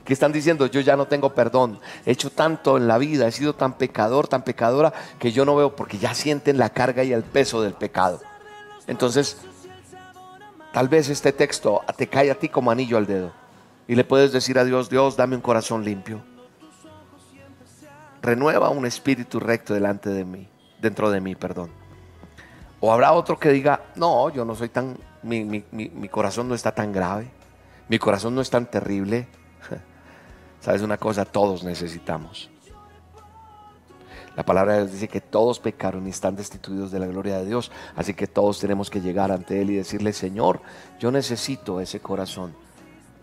que 0.04 0.12
están 0.12 0.32
diciendo, 0.32 0.66
yo 0.66 0.80
ya 0.80 0.96
no 0.96 1.06
tengo 1.06 1.34
perdón, 1.34 1.78
he 2.04 2.10
hecho 2.12 2.30
tanto 2.30 2.76
en 2.76 2.88
la 2.88 2.98
vida, 2.98 3.28
he 3.28 3.32
sido 3.32 3.54
tan 3.54 3.74
pecador, 3.74 4.26
tan 4.26 4.42
pecadora, 4.42 4.92
que 5.18 5.32
yo 5.32 5.44
no 5.44 5.54
veo, 5.54 5.76
porque 5.76 5.98
ya 5.98 6.14
sienten 6.14 6.58
la 6.58 6.70
carga 6.70 7.04
y 7.04 7.12
el 7.12 7.22
peso 7.22 7.62
del 7.62 7.74
pecado. 7.74 8.20
Entonces, 8.86 9.38
tal 10.72 10.88
vez 10.88 11.08
este 11.08 11.32
texto 11.32 11.82
te 11.96 12.08
cae 12.08 12.30
a 12.30 12.38
ti 12.38 12.48
como 12.48 12.70
anillo 12.70 12.96
al 12.96 13.06
dedo. 13.06 13.32
Y 13.86 13.94
le 13.94 14.04
puedes 14.04 14.32
decir 14.32 14.58
a 14.58 14.64
Dios, 14.64 14.88
Dios, 14.90 15.16
dame 15.16 15.36
un 15.36 15.42
corazón 15.42 15.84
limpio. 15.84 16.22
Renueva 18.22 18.70
un 18.70 18.86
espíritu 18.86 19.40
recto 19.40 19.74
delante 19.74 20.10
de 20.10 20.24
mí, 20.24 20.48
dentro 20.80 21.10
de 21.10 21.20
mí, 21.20 21.34
perdón. 21.34 21.70
O 22.80 22.92
habrá 22.92 23.12
otro 23.12 23.38
que 23.38 23.50
diga, 23.50 23.82
no, 23.94 24.30
yo 24.30 24.44
no 24.44 24.56
soy 24.56 24.68
tan, 24.68 24.96
mi, 25.22 25.44
mi 25.44 26.08
corazón 26.08 26.48
no 26.48 26.54
está 26.54 26.72
tan 26.72 26.92
grave, 26.92 27.30
mi 27.88 27.98
corazón 27.98 28.34
no 28.34 28.40
es 28.40 28.50
tan 28.50 28.66
terrible. 28.66 29.28
¿Sabes 30.62 30.82
una 30.82 30.96
cosa? 30.96 31.24
Todos 31.24 31.64
necesitamos. 31.64 32.48
La 34.36 34.44
palabra 34.44 34.74
de 34.74 34.78
Dios 34.82 34.92
dice 34.92 35.08
que 35.08 35.20
todos 35.20 35.58
pecaron 35.58 36.06
y 36.06 36.10
están 36.10 36.36
destituidos 36.36 36.92
de 36.92 37.00
la 37.00 37.06
gloria 37.06 37.38
de 37.38 37.46
Dios. 37.46 37.72
Así 37.96 38.14
que 38.14 38.28
todos 38.28 38.60
tenemos 38.60 38.88
que 38.88 39.00
llegar 39.00 39.32
ante 39.32 39.60
Él 39.60 39.70
y 39.70 39.76
decirle, 39.76 40.12
Señor, 40.12 40.62
yo 41.00 41.10
necesito 41.10 41.80
ese 41.80 41.98
corazón 41.98 42.54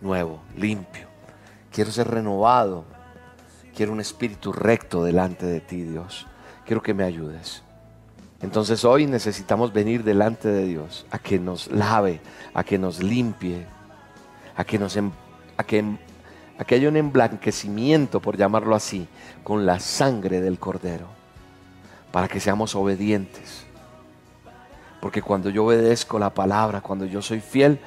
nuevo, 0.01 0.41
limpio. 0.57 1.07
Quiero 1.71 1.91
ser 1.91 2.09
renovado. 2.09 2.83
Quiero 3.73 3.93
un 3.93 4.01
espíritu 4.01 4.51
recto 4.51 5.05
delante 5.05 5.45
de 5.45 5.61
ti, 5.61 5.83
Dios. 5.83 6.27
Quiero 6.65 6.83
que 6.83 6.93
me 6.93 7.05
ayudes. 7.05 7.63
Entonces 8.41 8.83
hoy 8.83 9.07
necesitamos 9.07 9.71
venir 9.71 10.03
delante 10.03 10.49
de 10.49 10.65
Dios 10.65 11.05
a 11.09 11.19
que 11.19 11.39
nos 11.39 11.71
lave, 11.71 12.19
a 12.53 12.65
que 12.65 12.77
nos 12.77 13.01
limpie, 13.01 13.65
a 14.57 14.65
que 14.65 14.77
nos 14.77 14.97
em, 14.97 15.11
a 15.57 15.63
que, 15.63 15.97
a 16.59 16.65
que 16.65 16.75
haya 16.75 16.89
un 16.89 16.97
emblanquecimiento, 16.97 18.19
por 18.19 18.37
llamarlo 18.37 18.75
así, 18.75 19.07
con 19.43 19.65
la 19.65 19.79
sangre 19.79 20.41
del 20.41 20.59
cordero, 20.59 21.07
para 22.11 22.27
que 22.27 22.41
seamos 22.41 22.75
obedientes. 22.75 23.65
Porque 24.99 25.21
cuando 25.21 25.49
yo 25.49 25.65
obedezco 25.65 26.19
la 26.19 26.33
palabra, 26.33 26.81
cuando 26.81 27.05
yo 27.05 27.21
soy 27.21 27.39
fiel, 27.39 27.79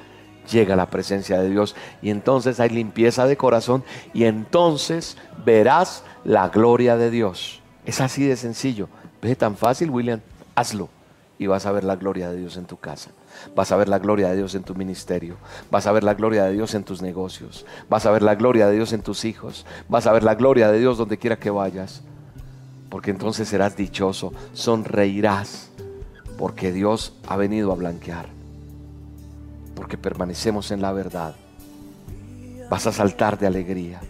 llega 0.51 0.75
la 0.75 0.87
presencia 0.87 1.39
de 1.39 1.49
Dios 1.49 1.75
y 2.01 2.09
entonces 2.09 2.59
hay 2.59 2.69
limpieza 2.69 3.27
de 3.27 3.37
corazón 3.37 3.83
y 4.11 4.23
entonces 4.23 5.17
verás 5.45 6.03
la 6.23 6.49
gloria 6.49 6.97
de 6.97 7.11
Dios. 7.11 7.61
Es 7.85 8.01
así 8.01 8.25
de 8.25 8.35
sencillo. 8.35 8.89
¿Ves 9.21 9.37
tan 9.37 9.55
fácil, 9.55 9.91
William? 9.91 10.19
Hazlo 10.55 10.89
y 11.37 11.45
vas 11.45 11.67
a 11.67 11.71
ver 11.71 11.83
la 11.83 11.95
gloria 11.95 12.31
de 12.31 12.37
Dios 12.37 12.57
en 12.57 12.65
tu 12.65 12.77
casa. 12.77 13.11
Vas 13.55 13.71
a 13.71 13.75
ver 13.75 13.89
la 13.89 13.99
gloria 13.99 14.29
de 14.29 14.37
Dios 14.37 14.55
en 14.55 14.63
tu 14.63 14.75
ministerio. 14.75 15.37
Vas 15.71 15.87
a 15.87 15.91
ver 15.91 16.03
la 16.03 16.13
gloria 16.13 16.45
de 16.45 16.53
Dios 16.53 16.73
en 16.75 16.83
tus 16.83 17.01
negocios. 17.01 17.65
Vas 17.89 18.05
a 18.05 18.11
ver 18.11 18.21
la 18.21 18.35
gloria 18.35 18.67
de 18.67 18.75
Dios 18.75 18.93
en 18.93 19.01
tus 19.01 19.25
hijos. 19.25 19.65
Vas 19.89 20.07
a 20.07 20.11
ver 20.11 20.23
la 20.23 20.35
gloria 20.35 20.71
de 20.71 20.79
Dios 20.79 20.97
donde 20.97 21.17
quiera 21.17 21.37
que 21.37 21.49
vayas. 21.49 22.01
Porque 22.89 23.11
entonces 23.11 23.47
serás 23.47 23.75
dichoso, 23.75 24.33
sonreirás, 24.53 25.71
porque 26.37 26.71
Dios 26.71 27.13
ha 27.27 27.37
venido 27.37 27.71
a 27.71 27.75
blanquear. 27.75 28.27
Porque 29.75 29.97
permanecemos 29.97 30.71
en 30.71 30.81
la 30.81 30.91
verdad. 30.91 31.35
Vas 32.69 32.87
a 32.87 32.91
saltar 32.91 33.39
de 33.39 33.47
alegría. 33.47 34.01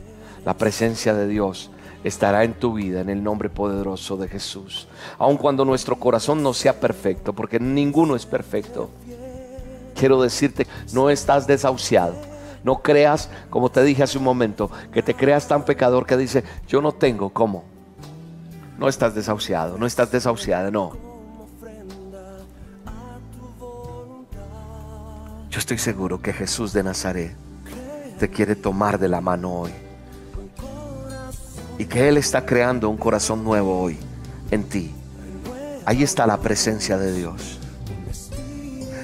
La 0.45 0.57
presencia 0.57 1.13
de 1.13 1.27
Dios 1.27 1.71
estará 2.03 2.43
en 2.43 2.53
tu 2.53 2.73
vida 2.73 3.01
en 3.01 3.09
el 3.09 3.23
nombre 3.23 3.49
poderoso 3.49 4.17
de 4.17 4.27
Jesús. 4.27 4.87
Aun 5.17 5.37
cuando 5.37 5.65
nuestro 5.65 5.97
corazón 5.97 6.43
no 6.43 6.53
sea 6.53 6.79
perfecto, 6.79 7.33
porque 7.33 7.59
ninguno 7.59 8.15
es 8.15 8.25
perfecto. 8.25 8.89
Quiero 9.95 10.21
decirte, 10.21 10.67
no 10.91 11.09
estás 11.09 11.47
desahuciado. 11.47 12.15
No 12.63 12.81
creas, 12.81 13.29
como 13.49 13.69
te 13.69 13.83
dije 13.83 14.03
hace 14.03 14.17
un 14.17 14.23
momento, 14.23 14.71
que 14.91 15.03
te 15.03 15.13
creas 15.13 15.47
tan 15.47 15.65
pecador 15.65 16.05
que 16.05 16.15
dice, 16.15 16.43
yo 16.67 16.81
no 16.81 16.93
tengo 16.93 17.29
cómo. 17.29 17.65
No 18.77 18.87
estás 18.87 19.13
desahuciado, 19.13 19.77
no 19.77 19.85
estás 19.85 20.11
desahuciada, 20.11 20.71
no. 20.71 20.93
Yo 25.49 25.59
estoy 25.59 25.77
seguro 25.77 26.21
que 26.21 26.33
Jesús 26.33 26.73
de 26.73 26.83
Nazaret 26.83 27.35
te 28.17 28.29
quiere 28.29 28.55
tomar 28.55 28.97
de 28.97 29.07
la 29.09 29.21
mano 29.21 29.53
hoy 29.53 29.71
y 31.77 31.85
que 31.85 32.07
Él 32.07 32.17
está 32.17 32.45
creando 32.45 32.89
un 32.89 32.97
corazón 32.97 33.43
nuevo 33.43 33.79
hoy 33.79 33.97
en 34.51 34.63
ti. 34.63 34.93
Ahí 35.85 36.01
está 36.01 36.25
la 36.25 36.37
presencia 36.37 36.97
de 36.97 37.13
Dios. 37.13 37.59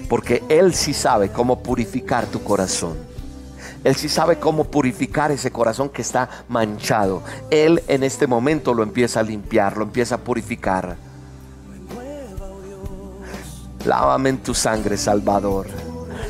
Porque 0.10 0.44
Él 0.50 0.74
sí 0.74 0.94
sabe 0.94 1.30
cómo 1.30 1.64
purificar 1.64 2.26
tu 2.26 2.44
corazón. 2.44 2.98
Él 3.84 3.96
sí 3.96 4.10
sabe 4.10 4.40
cómo 4.40 4.66
purificar 4.66 5.32
ese 5.32 5.52
corazón 5.52 5.90
que 5.90 6.02
está 6.02 6.30
manchado. 6.50 7.24
Él 7.50 7.82
en 7.88 8.04
este 8.04 8.28
momento 8.28 8.74
lo 8.74 8.84
empieza 8.84 9.22
a 9.22 9.24
limpiar, 9.24 9.78
lo 9.78 9.84
empieza 9.84 10.16
a 10.16 10.18
purificar. 10.18 10.98
Lávame 13.86 14.30
en 14.30 14.40
tu 14.40 14.54
sangre, 14.54 14.98
Salvador. 14.98 15.68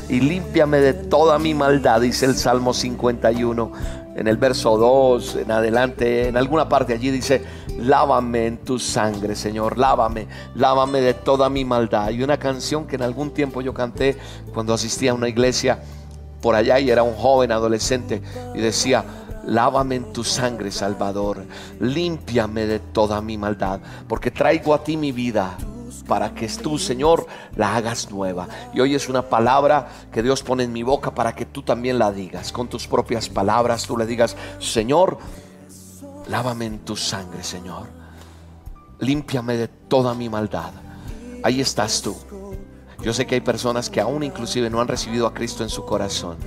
Y 0.08 0.20
límpiame 0.20 0.78
de 0.78 0.92
toda 0.92 1.38
mi 1.38 1.54
maldad, 1.54 2.02
dice 2.02 2.26
el 2.26 2.36
Salmo 2.36 2.72
51 2.72 3.72
en 4.16 4.26
el 4.26 4.36
verso 4.36 4.76
2, 4.76 5.36
en 5.36 5.50
adelante, 5.50 6.28
en 6.28 6.36
alguna 6.36 6.68
parte 6.68 6.92
allí 6.92 7.10
dice, 7.10 7.42
lávame 7.78 8.46
en 8.46 8.58
tu 8.58 8.78
sangre, 8.78 9.36
Señor, 9.36 9.78
lávame, 9.78 10.26
lávame 10.54 11.00
de 11.00 11.14
toda 11.14 11.48
mi 11.48 11.64
maldad. 11.64 12.10
Y 12.10 12.22
una 12.22 12.38
canción 12.38 12.86
que 12.86 12.96
en 12.96 13.02
algún 13.02 13.30
tiempo 13.30 13.60
yo 13.60 13.72
canté 13.72 14.16
cuando 14.52 14.74
asistía 14.74 15.12
a 15.12 15.14
una 15.14 15.28
iglesia 15.28 15.80
por 16.40 16.54
allá 16.54 16.78
y 16.80 16.90
era 16.90 17.02
un 17.02 17.14
joven 17.14 17.52
adolescente 17.52 18.20
y 18.54 18.60
decía, 18.60 19.04
lávame 19.46 19.96
en 19.96 20.12
tu 20.12 20.24
sangre, 20.24 20.70
Salvador, 20.70 21.44
límpiame 21.78 22.66
de 22.66 22.78
toda 22.78 23.20
mi 23.20 23.38
maldad, 23.38 23.80
porque 24.08 24.30
traigo 24.30 24.74
a 24.74 24.82
ti 24.82 24.96
mi 24.96 25.12
vida 25.12 25.56
para 26.10 26.34
que 26.34 26.48
tú, 26.48 26.76
Señor, 26.76 27.24
la 27.54 27.76
hagas 27.76 28.10
nueva. 28.10 28.48
Y 28.74 28.80
hoy 28.80 28.96
es 28.96 29.08
una 29.08 29.22
palabra 29.22 29.86
que 30.10 30.24
Dios 30.24 30.42
pone 30.42 30.64
en 30.64 30.72
mi 30.72 30.82
boca 30.82 31.14
para 31.14 31.36
que 31.36 31.46
tú 31.46 31.62
también 31.62 32.00
la 32.00 32.10
digas. 32.10 32.50
Con 32.50 32.66
tus 32.66 32.88
propias 32.88 33.28
palabras 33.28 33.86
tú 33.86 33.96
le 33.96 34.06
digas, 34.06 34.36
Señor, 34.58 35.18
lávame 36.26 36.66
en 36.66 36.80
tu 36.80 36.96
sangre, 36.96 37.44
Señor. 37.44 37.86
Límpiame 38.98 39.56
de 39.56 39.68
toda 39.68 40.12
mi 40.14 40.28
maldad. 40.28 40.72
Ahí 41.44 41.60
estás 41.60 42.02
tú. 42.02 42.16
Yo 43.04 43.14
sé 43.14 43.24
que 43.24 43.36
hay 43.36 43.40
personas 43.40 43.88
que 43.88 44.00
aún 44.00 44.24
inclusive 44.24 44.68
no 44.68 44.80
han 44.80 44.88
recibido 44.88 45.28
a 45.28 45.32
Cristo 45.32 45.62
en 45.62 45.70
su 45.70 45.84
corazón, 45.84 46.38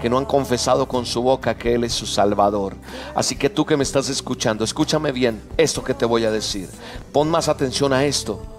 que 0.00 0.08
no 0.08 0.18
han 0.18 0.26
confesado 0.26 0.86
con 0.86 1.06
su 1.06 1.22
boca 1.22 1.58
que 1.58 1.74
Él 1.74 1.82
es 1.82 1.92
su 1.92 2.06
Salvador. 2.06 2.76
Así 3.16 3.34
que 3.34 3.50
tú 3.50 3.66
que 3.66 3.76
me 3.76 3.82
estás 3.82 4.08
escuchando, 4.10 4.62
escúchame 4.62 5.10
bien 5.10 5.42
esto 5.56 5.82
que 5.82 5.92
te 5.92 6.06
voy 6.06 6.24
a 6.24 6.30
decir. 6.30 6.70
Pon 7.12 7.28
más 7.28 7.48
atención 7.48 7.92
a 7.92 8.04
esto. 8.04 8.57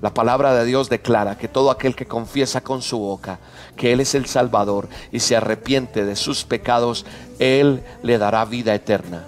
La 0.00 0.14
palabra 0.14 0.54
de 0.54 0.64
Dios 0.64 0.88
declara 0.88 1.36
que 1.36 1.48
todo 1.48 1.70
aquel 1.70 1.96
que 1.96 2.06
confiesa 2.06 2.60
con 2.60 2.82
su 2.82 2.98
boca 2.98 3.40
que 3.76 3.92
Él 3.92 4.00
es 4.00 4.14
el 4.14 4.26
Salvador 4.26 4.88
y 5.10 5.20
se 5.20 5.36
arrepiente 5.36 6.04
de 6.04 6.14
sus 6.14 6.44
pecados, 6.44 7.04
Él 7.38 7.82
le 8.02 8.18
dará 8.18 8.44
vida 8.44 8.74
eterna. 8.74 9.24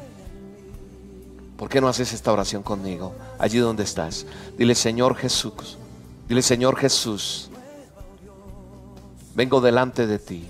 ¿Por 1.57 1.69
qué 1.69 1.81
no 1.81 1.89
haces 1.89 2.13
esta 2.13 2.33
oración 2.33 2.63
conmigo? 2.63 3.15
Allí 3.39 3.59
donde 3.59 3.83
estás. 3.83 4.27
Dile, 4.57 4.75
Señor 4.75 5.17
Jesús, 5.17 5.77
dile, 6.29 6.43
Señor 6.43 6.77
Jesús, 6.77 7.51
vengo 9.35 9.61
delante 9.61 10.07
de 10.07 10.19
ti, 10.19 10.47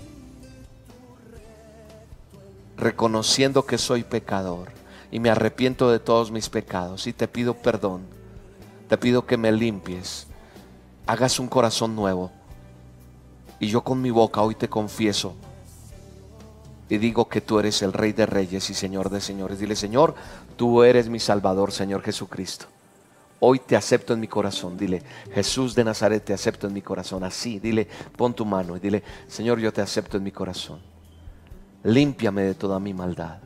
reconociendo 2.76 3.64
que 3.64 3.78
soy 3.78 4.04
pecador 4.04 4.68
y 5.10 5.18
me 5.18 5.30
arrepiento 5.30 5.90
de 5.90 5.98
todos 5.98 6.30
mis 6.30 6.48
pecados 6.48 7.06
y 7.06 7.12
te 7.12 7.26
pido 7.26 7.54
perdón 7.54 8.02
te 8.90 8.98
pido 8.98 9.24
que 9.24 9.36
me 9.36 9.52
limpies, 9.52 10.26
hagas 11.06 11.38
un 11.38 11.46
corazón 11.46 11.94
nuevo. 11.94 12.32
Y 13.60 13.68
yo 13.68 13.84
con 13.84 14.02
mi 14.02 14.10
boca 14.10 14.42
hoy 14.42 14.56
te 14.56 14.68
confieso 14.68 15.36
y 16.88 16.98
digo 16.98 17.28
que 17.28 17.40
tú 17.40 17.60
eres 17.60 17.82
el 17.82 17.92
Rey 17.92 18.12
de 18.12 18.26
Reyes 18.26 18.68
y 18.68 18.74
Señor 18.74 19.08
de 19.08 19.20
Señores. 19.20 19.60
Dile, 19.60 19.76
Señor, 19.76 20.16
tú 20.56 20.82
eres 20.82 21.08
mi 21.08 21.20
Salvador, 21.20 21.70
Señor 21.70 22.02
Jesucristo. 22.02 22.66
Hoy 23.38 23.60
te 23.60 23.76
acepto 23.76 24.12
en 24.12 24.18
mi 24.18 24.26
corazón. 24.26 24.76
Dile, 24.76 25.04
Jesús 25.32 25.76
de 25.76 25.84
Nazaret, 25.84 26.24
te 26.24 26.32
acepto 26.32 26.66
en 26.66 26.72
mi 26.72 26.82
corazón. 26.82 27.22
Así, 27.22 27.60
dile, 27.60 27.86
pon 28.16 28.34
tu 28.34 28.44
mano 28.44 28.76
y 28.76 28.80
dile, 28.80 29.04
Señor, 29.28 29.60
yo 29.60 29.72
te 29.72 29.82
acepto 29.82 30.16
en 30.16 30.24
mi 30.24 30.32
corazón. 30.32 30.80
Límpiame 31.84 32.42
de 32.42 32.54
toda 32.56 32.80
mi 32.80 32.92
maldad. 32.92 33.38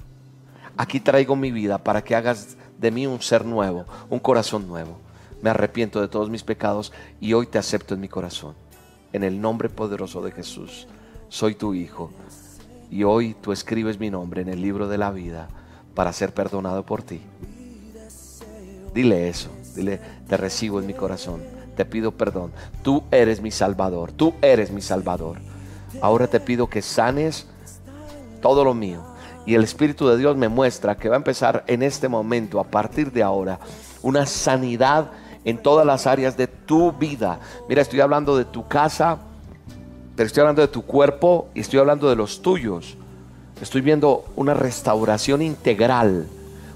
Aquí 0.78 1.00
traigo 1.00 1.36
mi 1.36 1.50
vida 1.50 1.76
para 1.76 2.02
que 2.02 2.16
hagas 2.16 2.56
de 2.78 2.90
mí 2.90 3.06
un 3.06 3.20
ser 3.20 3.44
nuevo, 3.44 3.84
un 4.08 4.20
corazón 4.20 4.66
nuevo 4.66 5.03
me 5.44 5.50
arrepiento 5.50 6.00
de 6.00 6.08
todos 6.08 6.30
mis 6.30 6.42
pecados 6.42 6.90
y 7.20 7.34
hoy 7.34 7.46
te 7.46 7.58
acepto 7.58 7.92
en 7.92 8.00
mi 8.00 8.08
corazón. 8.08 8.54
En 9.12 9.22
el 9.22 9.42
nombre 9.42 9.68
poderoso 9.68 10.22
de 10.22 10.32
Jesús, 10.32 10.88
soy 11.28 11.54
tu 11.54 11.74
hijo 11.74 12.10
Y 12.90 13.04
hoy 13.04 13.36
tú 13.42 13.52
escribes 13.52 14.00
mi 14.00 14.08
nombre 14.08 14.40
en 14.40 14.48
el 14.48 14.62
libro 14.62 14.88
de 14.88 14.96
la 14.96 15.10
vida 15.10 15.48
para 15.94 16.14
ser 16.14 16.32
perdonado 16.32 16.86
por 16.86 17.02
ti. 17.02 17.20
Dile 18.94 19.28
eso, 19.28 19.50
dile, 19.76 20.00
te 20.26 20.38
recibo 20.38 20.80
en 20.80 20.86
mi 20.86 20.94
corazón, 20.94 21.42
te 21.76 21.84
pido 21.84 22.12
perdón. 22.12 22.50
Tú 22.82 23.04
eres 23.10 23.42
mi 23.42 23.50
salvador, 23.50 24.12
tú 24.12 24.32
eres 24.40 24.70
mi 24.70 24.80
salvador. 24.80 25.40
Ahora 26.00 26.26
te 26.26 26.40
pido 26.40 26.68
que 26.68 26.80
sanes 26.80 27.48
todo 28.40 28.64
lo 28.64 28.72
mío. 28.72 29.02
Y 29.44 29.56
el 29.56 29.64
Espíritu 29.64 30.08
de 30.08 30.16
Dios 30.16 30.38
me 30.38 30.48
muestra 30.48 30.96
que 30.96 31.10
va 31.10 31.16
a 31.16 31.18
empezar 31.18 31.64
en 31.66 31.82
este 31.82 32.08
momento, 32.08 32.60
a 32.60 32.64
partir 32.64 33.12
de 33.12 33.22
ahora, 33.22 33.58
una 34.00 34.24
sanidad 34.24 35.10
en 35.44 35.58
todas 35.58 35.86
las 35.86 36.06
áreas 36.06 36.36
de 36.36 36.46
tu 36.46 36.92
vida. 36.92 37.38
Mira, 37.68 37.82
estoy 37.82 38.00
hablando 38.00 38.36
de 38.36 38.44
tu 38.44 38.66
casa, 38.66 39.18
pero 40.16 40.26
estoy 40.26 40.40
hablando 40.40 40.62
de 40.62 40.68
tu 40.68 40.82
cuerpo 40.82 41.48
y 41.54 41.60
estoy 41.60 41.80
hablando 41.80 42.08
de 42.08 42.16
los 42.16 42.42
tuyos. 42.42 42.96
Estoy 43.60 43.82
viendo 43.82 44.24
una 44.36 44.54
restauración 44.54 45.42
integral, 45.42 46.26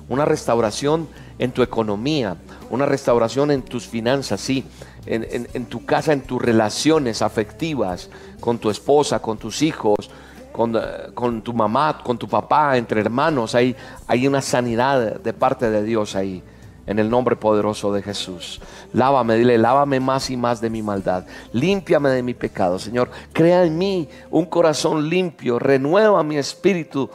una 0.08 0.24
restauración 0.24 1.08
en 1.38 1.52
tu 1.52 1.62
economía, 1.62 2.36
una 2.70 2.86
restauración 2.86 3.50
en 3.50 3.62
tus 3.62 3.86
finanzas, 3.86 4.40
sí, 4.40 4.64
en, 5.06 5.66
tu 5.66 5.84
casa, 5.86 6.12
en 6.12 6.20
tus 6.22 6.40
relaciones 6.40 7.22
afectivas, 7.22 8.10
con 8.40 8.58
tu 8.58 8.70
esposa, 8.70 9.20
con 9.20 9.38
tus 9.38 9.62
hijos, 9.62 10.10
con, 10.52 10.76
eh, 10.76 11.40
tu 11.42 11.54
mamá, 11.54 12.00
con 12.04 12.18
tu 12.18 12.28
papá, 12.28 12.76
entre 12.76 13.00
hermanos. 13.00 13.54
Hay 13.54 14.26
una 14.26 14.42
sanidad 14.42 15.20
de 15.20 15.32
parte 15.32 15.70
de 15.70 15.82
Dios 15.82 16.14
ahí 16.14 16.42
en 16.88 16.98
el 16.98 17.10
nombre 17.10 17.36
poderoso 17.36 17.92
de 17.92 18.02
Jesús. 18.02 18.62
Lávame, 18.94 19.36
dile, 19.36 19.58
lávame 19.58 20.00
más 20.00 20.30
y 20.30 20.38
más 20.38 20.62
de 20.62 20.70
mi 20.70 20.82
maldad. 20.82 21.26
Límpiame 21.52 22.08
de 22.08 22.22
mi 22.22 22.32
pecado, 22.32 22.78
Señor. 22.78 23.10
Crea 23.34 23.64
en 23.64 23.76
mí 23.76 24.08
un 24.30 24.46
corazón 24.46 25.06
limpio, 25.10 25.58
renueva 25.58 26.24
mi 26.24 26.38
espíritu. 26.38 27.10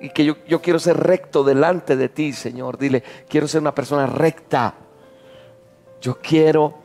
Y 0.00 0.10
que 0.10 0.24
yo, 0.24 0.36
yo 0.46 0.62
quiero 0.62 0.78
ser 0.78 0.96
recto 0.96 1.42
delante 1.42 1.96
de 1.96 2.08
ti, 2.08 2.32
Señor. 2.32 2.78
Dile, 2.78 3.02
quiero 3.28 3.48
ser 3.48 3.60
una 3.60 3.74
persona 3.74 4.06
recta. 4.06 4.74
Yo 6.00 6.20
quiero 6.20 6.78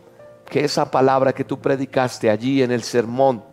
que 0.49 0.65
esa 0.65 0.89
palabra 0.89 1.33
que 1.33 1.43
tú 1.43 1.59
predicaste 1.59 2.31
allí 2.31 2.63
en 2.63 2.71
el 2.71 2.81
sermón 2.81 3.43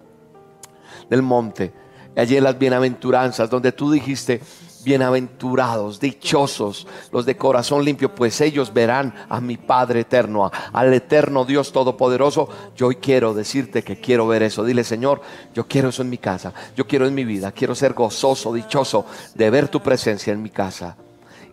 del 1.11 1.21
monte, 1.21 1.75
allí 2.17 2.39
en 2.39 2.45
las 2.45 2.59
bienaventuranzas, 2.59 3.51
donde 3.51 3.73
tú 3.73 3.91
dijiste, 3.91 4.41
Bienaventurados, 4.83 6.01
dichosos 6.01 6.87
los 7.13 7.27
de 7.27 7.37
corazón 7.37 7.85
limpio, 7.85 8.15
pues 8.15 8.41
ellos 8.41 8.73
verán 8.73 9.15
a 9.29 9.41
mi 9.41 9.59
Padre 9.59 10.01
eterno, 10.01 10.51
al 10.73 10.95
eterno 10.95 11.45
Dios 11.45 11.73
Todopoderoso. 11.73 12.49
Yo 12.77 12.87
hoy 12.87 12.97
quiero 12.97 13.35
decirte 13.35 13.83
que 13.83 14.01
quiero 14.01 14.27
ver 14.27 14.43
eso. 14.43 14.65
Dile, 14.65 14.85
Señor, 14.85 15.21
yo 15.55 15.67
quiero 15.67 15.91
eso 15.91 16.01
en 16.03 16.09
mi 16.09 16.19
casa, 16.19 16.55
yo 16.75 16.87
quiero 16.87 17.07
en 17.07 17.15
mi 17.15 17.25
vida, 17.25 17.53
quiero 17.53 17.75
ser 17.75 17.93
gozoso, 17.93 18.55
dichoso 18.55 19.05
de 19.35 19.51
ver 19.51 19.69
tu 19.69 19.81
presencia 19.81 20.33
en 20.33 20.43
mi 20.43 20.51
casa. 20.51 20.97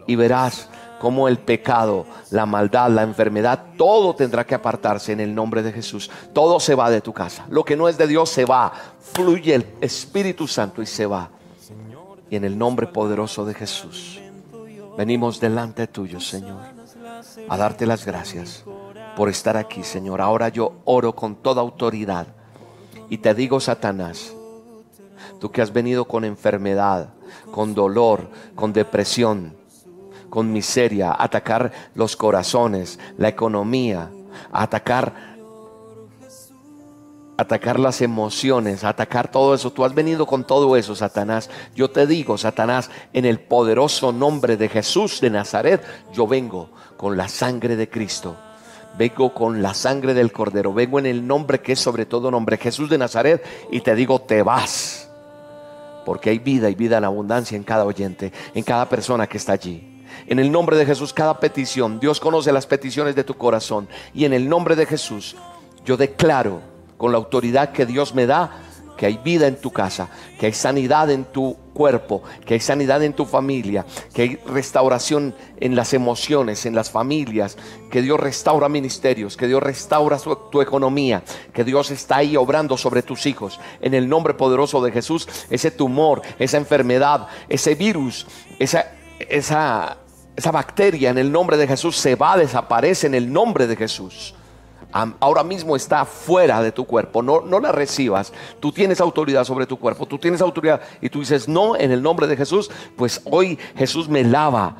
Y 0.06 0.16
verás 0.16 0.70
cómo 1.00 1.28
el 1.28 1.38
pecado, 1.38 2.06
la 2.32 2.46
maldad, 2.46 2.90
la 2.90 3.04
enfermedad, 3.04 3.62
todo 3.78 4.16
tendrá 4.16 4.46
que 4.46 4.56
apartarse 4.56 5.12
en 5.12 5.20
el 5.20 5.36
nombre 5.36 5.63
de 5.63 5.74
Jesús. 5.74 6.10
Todo 6.34 6.62
se 6.62 6.76
va 6.76 6.90
de 6.90 7.02
tu 7.02 7.12
casa. 7.12 7.46
Lo 7.50 7.66
que 7.66 7.76
no 7.76 7.90
es 7.90 7.98
de 7.98 8.08
Dios 8.08 8.30
se 8.30 8.46
va. 8.46 8.72
Fluye 9.13 9.54
el 9.54 9.66
Espíritu 9.82 10.48
Santo 10.48 10.82
y 10.82 10.86
se 10.86 11.06
va 11.06 11.30
y 12.30 12.36
en 12.36 12.44
el 12.44 12.58
nombre 12.58 12.88
poderoso 12.88 13.46
de 13.46 13.54
Jesús, 13.54 14.20
venimos 14.98 15.40
delante 15.40 15.88
tuyo, 15.88 16.20
Señor, 16.20 16.62
a 17.50 17.58
darte 17.58 17.86
las 17.86 18.06
gracias 18.06 18.63
por 19.16 19.30
estar 19.30 19.58
aquí, 19.58 19.84
Señor. 19.84 20.22
Ahora 20.22 20.50
yo 20.50 20.82
oro 20.86 21.16
con 21.16 21.36
toda 21.36 21.62
autoridad 21.62 22.28
y 23.10 23.18
te 23.20 23.34
digo, 23.34 23.60
Satanás, 23.60 24.34
tú 25.40 25.52
que 25.52 25.62
has 25.62 25.72
venido 25.72 26.06
con 26.06 26.26
enfermedad, 26.26 27.13
con 27.52 27.74
dolor, 27.74 28.30
con 28.56 28.74
depresión, 28.74 29.56
con 30.30 30.52
miseria, 30.52 31.16
atacar 31.18 31.72
los 31.96 32.16
corazones, 32.16 33.00
la 33.18 33.30
economía, 33.30 34.12
atacar 34.52 35.37
atacar 37.38 37.80
las 37.80 38.02
emociones, 38.02 38.84
atacar 38.84 39.32
todo 39.32 39.54
eso. 39.54 39.71
Tú 39.71 39.86
has 39.86 39.93
venido 39.93 40.26
con 40.26 40.43
todo 40.43 40.76
eso, 40.76 40.95
Satanás. 40.95 41.50
Yo 41.76 41.89
te 41.89 42.08
digo, 42.08 42.38
Satanás, 42.38 42.89
en 43.13 43.26
el 43.26 43.39
poderoso 43.39 44.12
nombre 44.12 44.58
de 44.58 44.67
Jesús 44.67 45.21
de 45.21 45.30
Nazaret, 45.30 45.84
yo 46.13 46.28
vengo 46.28 46.71
con 46.97 47.15
la 47.15 47.28
sangre 47.28 47.76
de 47.76 47.89
Cristo. 47.89 48.36
Vengo 48.97 49.34
con 49.34 49.62
la 49.62 49.76
sangre 49.76 50.15
del 50.15 50.32
Cordero. 50.32 50.73
Vengo 50.73 50.97
en 50.97 51.06
el 51.06 51.26
nombre 51.26 51.62
que 51.62 51.73
es 51.73 51.80
sobre 51.80 52.08
todo 52.08 52.32
nombre, 52.32 52.58
Jesús 52.58 52.89
de 52.89 52.97
Nazaret, 52.97 53.45
y 53.71 53.82
te 53.82 53.93
digo, 53.93 54.19
te 54.19 54.41
vas. 54.41 55.08
Porque 56.04 56.32
hay 56.32 56.39
vida 56.39 56.69
y 56.69 56.76
vida 56.76 56.97
en 56.97 57.04
abundancia 57.04 57.56
en 57.56 57.63
cada 57.63 57.86
oyente, 57.86 58.34
en 58.56 58.63
cada 58.63 58.89
persona 58.89 59.28
que 59.28 59.38
está 59.38 59.54
allí. 59.54 60.04
En 60.26 60.39
el 60.39 60.52
nombre 60.52 60.76
de 60.76 60.86
Jesús, 60.86 61.13
cada 61.13 61.39
petición, 61.39 62.00
Dios 62.00 62.19
conoce 62.19 62.52
las 62.52 62.65
peticiones 62.65 63.15
de 63.15 63.23
tu 63.23 63.36
corazón. 63.36 63.88
Y 64.15 64.26
en 64.26 64.34
el 64.34 64.50
nombre 64.50 64.76
de 64.76 64.88
Jesús, 64.88 65.36
yo 65.86 65.95
declaro 65.95 66.77
con 66.98 67.12
la 67.12 67.18
autoridad 67.18 67.72
que 67.72 67.86
Dios 67.86 68.14
me 68.14 68.26
da, 68.26 68.64
que 68.98 69.06
hay 69.06 69.18
vida 69.24 69.48
en 69.48 69.56
tu 69.56 69.72
casa, 69.72 70.10
que 70.40 70.48
hay 70.48 70.54
sanidad 70.54 71.10
en 71.12 71.24
tu 71.26 71.56
cuerpo, 71.74 72.24
que 72.46 72.56
hay 72.56 72.60
sanidad 72.60 73.04
en 73.04 73.14
tu 73.14 73.26
familia, 73.26 73.86
que 74.14 74.24
hay 74.24 74.36
restauración 74.48 75.36
en 75.60 75.76
las 75.76 75.94
emociones, 75.94 76.66
en 76.66 76.76
las 76.76 76.90
familias, 76.90 77.58
que 77.92 78.02
Dios 78.02 78.20
restaura 78.20 78.68
ministerios, 78.68 79.38
que 79.38 79.48
Dios 79.48 79.62
restaura 79.62 80.18
tu 80.52 80.62
economía, 80.62 81.24
que 81.54 81.64
Dios 81.64 81.92
está 81.92 82.18
ahí 82.18 82.36
obrando 82.36 82.76
sobre 82.76 83.04
tus 83.04 83.28
hijos. 83.28 83.60
En 83.80 83.94
el 83.94 84.10
nombre 84.10 84.34
poderoso 84.34 84.84
de 84.84 84.92
Jesús, 84.92 85.28
ese 85.50 85.70
tumor, 85.70 86.24
esa 86.40 86.58
enfermedad, 86.58 87.28
ese 87.48 87.76
virus, 87.76 88.26
esa, 88.58 88.94
esa, 89.20 89.98
esa 90.36 90.52
bacteria 90.52 91.12
en 91.12 91.20
el 91.20 91.32
nombre 91.32 91.58
de 91.58 91.68
Jesús 91.68 91.96
se 91.98 92.16
va, 92.16 92.36
desaparece 92.36 93.06
en 93.06 93.14
el 93.14 93.32
nombre 93.32 93.68
de 93.68 93.76
Jesús 93.76 94.34
ahora 94.91 95.43
mismo 95.43 95.76
está 95.76 96.06
fuera 96.06 96.62
de 96.62 96.71
tu 96.71 96.86
cuerpo. 96.86 97.21
No, 97.21 97.41
no 97.41 97.60
la 97.60 97.71
recibas. 97.71 98.34
Tú 98.60 98.71
tienes 98.71 99.02
autoridad 99.02 99.43
sobre 99.43 99.65
tu 99.65 99.78
cuerpo. 99.78 100.06
Tú 100.06 100.17
tienes 100.17 100.41
autoridad 100.41 100.82
y 101.02 101.10
tú 101.10 101.19
dices, 101.19 101.47
no, 101.47 101.76
en 101.76 101.91
el 101.91 102.02
nombre 102.02 102.28
de 102.28 102.38
Jesús, 102.38 102.69
pues 102.95 103.21
hoy 103.26 103.58
Jesús 103.76 104.10
me 104.10 104.23
lava 104.23 104.76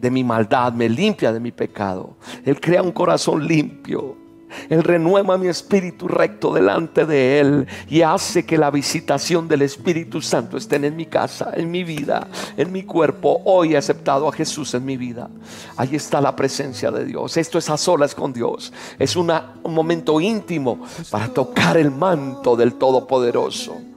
de 0.00 0.10
mi 0.10 0.22
maldad, 0.24 0.72
me 0.72 0.88
limpia 0.88 1.32
de 1.32 1.40
mi 1.40 1.52
pecado. 1.52 2.16
Él 2.44 2.60
crea 2.60 2.82
un 2.82 2.92
corazón 2.92 3.46
limpio. 3.46 4.25
Él 4.68 4.82
renueva 4.82 5.38
mi 5.38 5.48
espíritu 5.48 6.08
recto 6.08 6.52
delante 6.52 7.06
de 7.06 7.40
Él 7.40 7.66
y 7.88 8.02
hace 8.02 8.44
que 8.44 8.58
la 8.58 8.70
visitación 8.70 9.48
del 9.48 9.62
Espíritu 9.62 10.20
Santo 10.20 10.56
esté 10.56 10.76
en 10.76 10.96
mi 10.96 11.06
casa, 11.06 11.52
en 11.54 11.70
mi 11.70 11.84
vida, 11.84 12.28
en 12.56 12.72
mi 12.72 12.82
cuerpo. 12.82 13.40
Hoy 13.44 13.74
he 13.74 13.76
aceptado 13.76 14.28
a 14.28 14.32
Jesús 14.32 14.74
en 14.74 14.84
mi 14.84 14.96
vida. 14.96 15.28
Ahí 15.76 15.96
está 15.96 16.20
la 16.20 16.36
presencia 16.36 16.90
de 16.90 17.04
Dios. 17.04 17.36
Esto 17.36 17.58
es 17.58 17.68
a 17.70 17.76
solas 17.76 18.14
con 18.14 18.32
Dios. 18.32 18.72
Es 18.98 19.16
un 19.16 19.32
momento 19.64 20.20
íntimo 20.20 20.80
para 21.10 21.28
tocar 21.28 21.76
el 21.76 21.90
manto 21.90 22.56
del 22.56 22.74
Todopoderoso. 22.74 23.95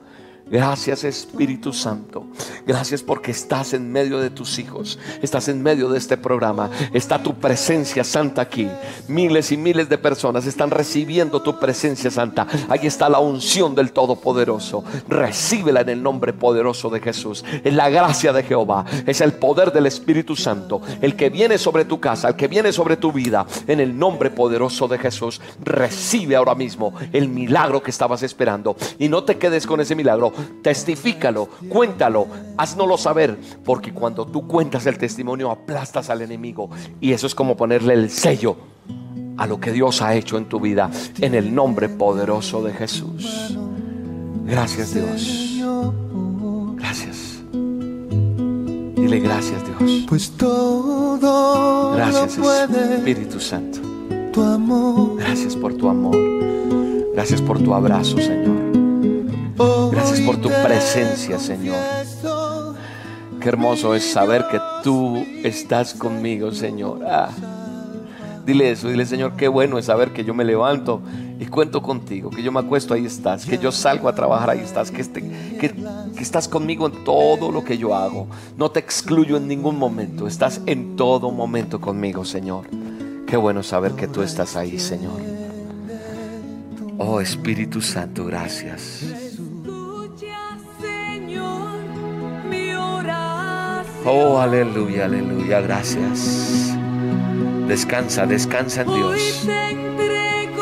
Gracias 0.51 1.03
Espíritu 1.03 1.73
Santo. 1.73 2.25
Gracias 2.65 3.03
porque 3.03 3.31
estás 3.31 3.73
en 3.73 3.91
medio 3.91 4.19
de 4.19 4.31
tus 4.31 4.57
hijos. 4.57 4.97
Estás 5.21 5.47
en 5.47 5.62
medio 5.62 5.89
de 5.89 5.99
este 5.99 6.17
programa. 6.17 6.71
Está 6.91 7.21
tu 7.21 7.35
presencia 7.35 8.03
santa 8.03 8.41
aquí. 8.41 8.67
Miles 9.07 9.51
y 9.51 9.57
miles 9.57 9.89
de 9.89 9.99
personas 9.99 10.47
están 10.47 10.71
recibiendo 10.71 11.43
tu 11.43 11.59
presencia 11.59 12.09
santa. 12.09 12.47
Ahí 12.67 12.88
está 12.88 13.09
la 13.09 13.19
unción 13.19 13.75
del 13.75 13.91
Todopoderoso. 13.91 14.83
Recíbela 15.07 15.81
en 15.81 15.89
el 15.89 16.01
nombre 16.01 16.33
poderoso 16.33 16.89
de 16.89 16.99
Jesús. 16.99 17.45
En 17.63 17.77
la 17.77 17.89
gracia 17.89 18.33
de 18.33 18.41
Jehová. 18.41 18.85
Es 19.05 19.21
el 19.21 19.33
poder 19.33 19.71
del 19.71 19.85
Espíritu 19.85 20.35
Santo. 20.35 20.81
El 20.99 21.15
que 21.15 21.29
viene 21.29 21.59
sobre 21.59 21.85
tu 21.85 21.99
casa. 21.99 22.27
El 22.27 22.35
que 22.35 22.47
viene 22.47 22.71
sobre 22.71 22.97
tu 22.97 23.12
vida. 23.12 23.45
En 23.67 23.79
el 23.79 23.97
nombre 23.97 24.31
poderoso 24.31 24.88
de 24.88 24.97
Jesús. 24.97 25.41
Recibe 25.63 26.36
ahora 26.36 26.55
mismo 26.55 26.93
el 27.13 27.30
milagro 27.30 27.84
que 27.84 27.91
estabas 27.91 28.24
esperando. 28.24 28.76
Y 28.97 29.09
no 29.09 29.24
te 29.24 29.38
quedes 29.38 29.67
con 29.67 29.80
ese 29.80 29.93
milagro 29.93 30.34
testifícalo, 30.61 31.47
cuéntalo, 31.69 32.27
haznoslo 32.57 32.97
saber, 32.97 33.37
porque 33.63 33.93
cuando 33.93 34.25
tú 34.25 34.47
cuentas 34.47 34.85
el 34.85 34.97
testimonio 34.97 35.51
aplastas 35.51 36.09
al 36.09 36.21
enemigo 36.21 36.69
y 36.99 37.13
eso 37.13 37.27
es 37.27 37.35
como 37.35 37.55
ponerle 37.55 37.93
el 37.93 38.09
sello 38.09 38.57
a 39.37 39.47
lo 39.47 39.59
que 39.59 39.71
Dios 39.71 40.01
ha 40.01 40.15
hecho 40.15 40.37
en 40.37 40.45
tu 40.45 40.59
vida 40.59 40.91
en 41.19 41.33
el 41.33 41.55
nombre 41.55 41.87
poderoso 41.87 42.61
de 42.61 42.73
Jesús. 42.73 43.57
Gracias 44.45 44.93
Dios. 44.93 45.57
Gracias. 46.75 47.41
Dile 47.51 49.19
gracias 49.19 49.61
Dios. 49.65 50.05
Pues 50.07 50.31
todo 50.31 51.93
gracias 51.95 52.37
Espíritu 52.37 53.39
Santo. 53.39 53.79
Tu 54.33 54.41
amor. 54.41 55.17
Gracias 55.17 55.55
por 55.55 55.73
tu 55.73 55.87
amor. 55.87 56.17
Gracias 57.13 57.41
por 57.41 57.59
tu 57.59 57.73
abrazo, 57.73 58.17
Señor. 58.17 58.68
Gracias 59.91 60.22
por 60.22 60.38
tu 60.38 60.49
presencia, 60.49 61.39
Señor. 61.39 61.78
Qué 63.39 63.49
hermoso 63.49 63.95
es 63.95 64.03
saber 64.03 64.45
que 64.51 64.60
tú 64.84 65.18
estás 65.43 65.93
conmigo, 65.93 66.51
Señor. 66.51 66.99
Ah, 67.05 67.30
Dile 68.49 68.72
eso, 68.72 68.88
dile 68.88 69.05
Señor, 69.05 69.34
qué 69.36 69.47
bueno 69.47 69.78
es 69.78 69.86
saber 69.86 70.12
que 70.12 70.24
yo 70.24 70.34
me 70.34 70.43
levanto 70.43 71.03
y 71.39 71.45
cuento 71.45 71.84
contigo, 71.84 72.32
que 72.32 72.41
yo 72.41 72.51
me 72.51 72.60
acuesto, 72.60 72.95
ahí 72.95 73.05
estás, 73.05 73.45
que 73.45 73.60
yo 73.60 73.72
salgo 73.72 74.10
a 74.10 74.16
trabajar, 74.16 74.49
ahí 74.49 74.60
estás, 74.60 74.91
este, 74.91 75.22
que, 75.22 75.72
que 75.72 76.24
estás 76.24 76.47
conmigo 76.47 76.88
en 76.88 77.03
todo 77.03 77.51
lo 77.51 77.64
que 77.64 77.78
yo 77.78 77.93
hago. 77.93 78.26
No 78.57 78.72
te 78.72 78.80
excluyo 78.80 79.38
en 79.38 79.47
ningún 79.47 79.78
momento, 79.78 80.26
estás 80.26 80.62
en 80.66 80.95
todo 80.95 81.30
momento 81.30 81.80
conmigo, 81.80 82.26
Señor. 82.26 82.66
Qué 83.28 83.38
bueno 83.38 83.62
saber 83.62 83.91
que 83.91 84.07
tú 84.07 84.24
estás 84.24 84.55
ahí, 84.55 84.80
Señor. 84.80 85.22
Oh 86.97 87.22
Espíritu 87.22 87.82
Santo, 87.82 88.26
gracias. 88.26 89.03
Oh, 94.06 94.39
aleluya, 94.39 95.06
aleluya, 95.06 95.60
gracias. 95.60 96.74
Descansa, 97.68 98.26
descansa 98.26 98.82
en 98.82 98.88
Dios. 98.88 99.47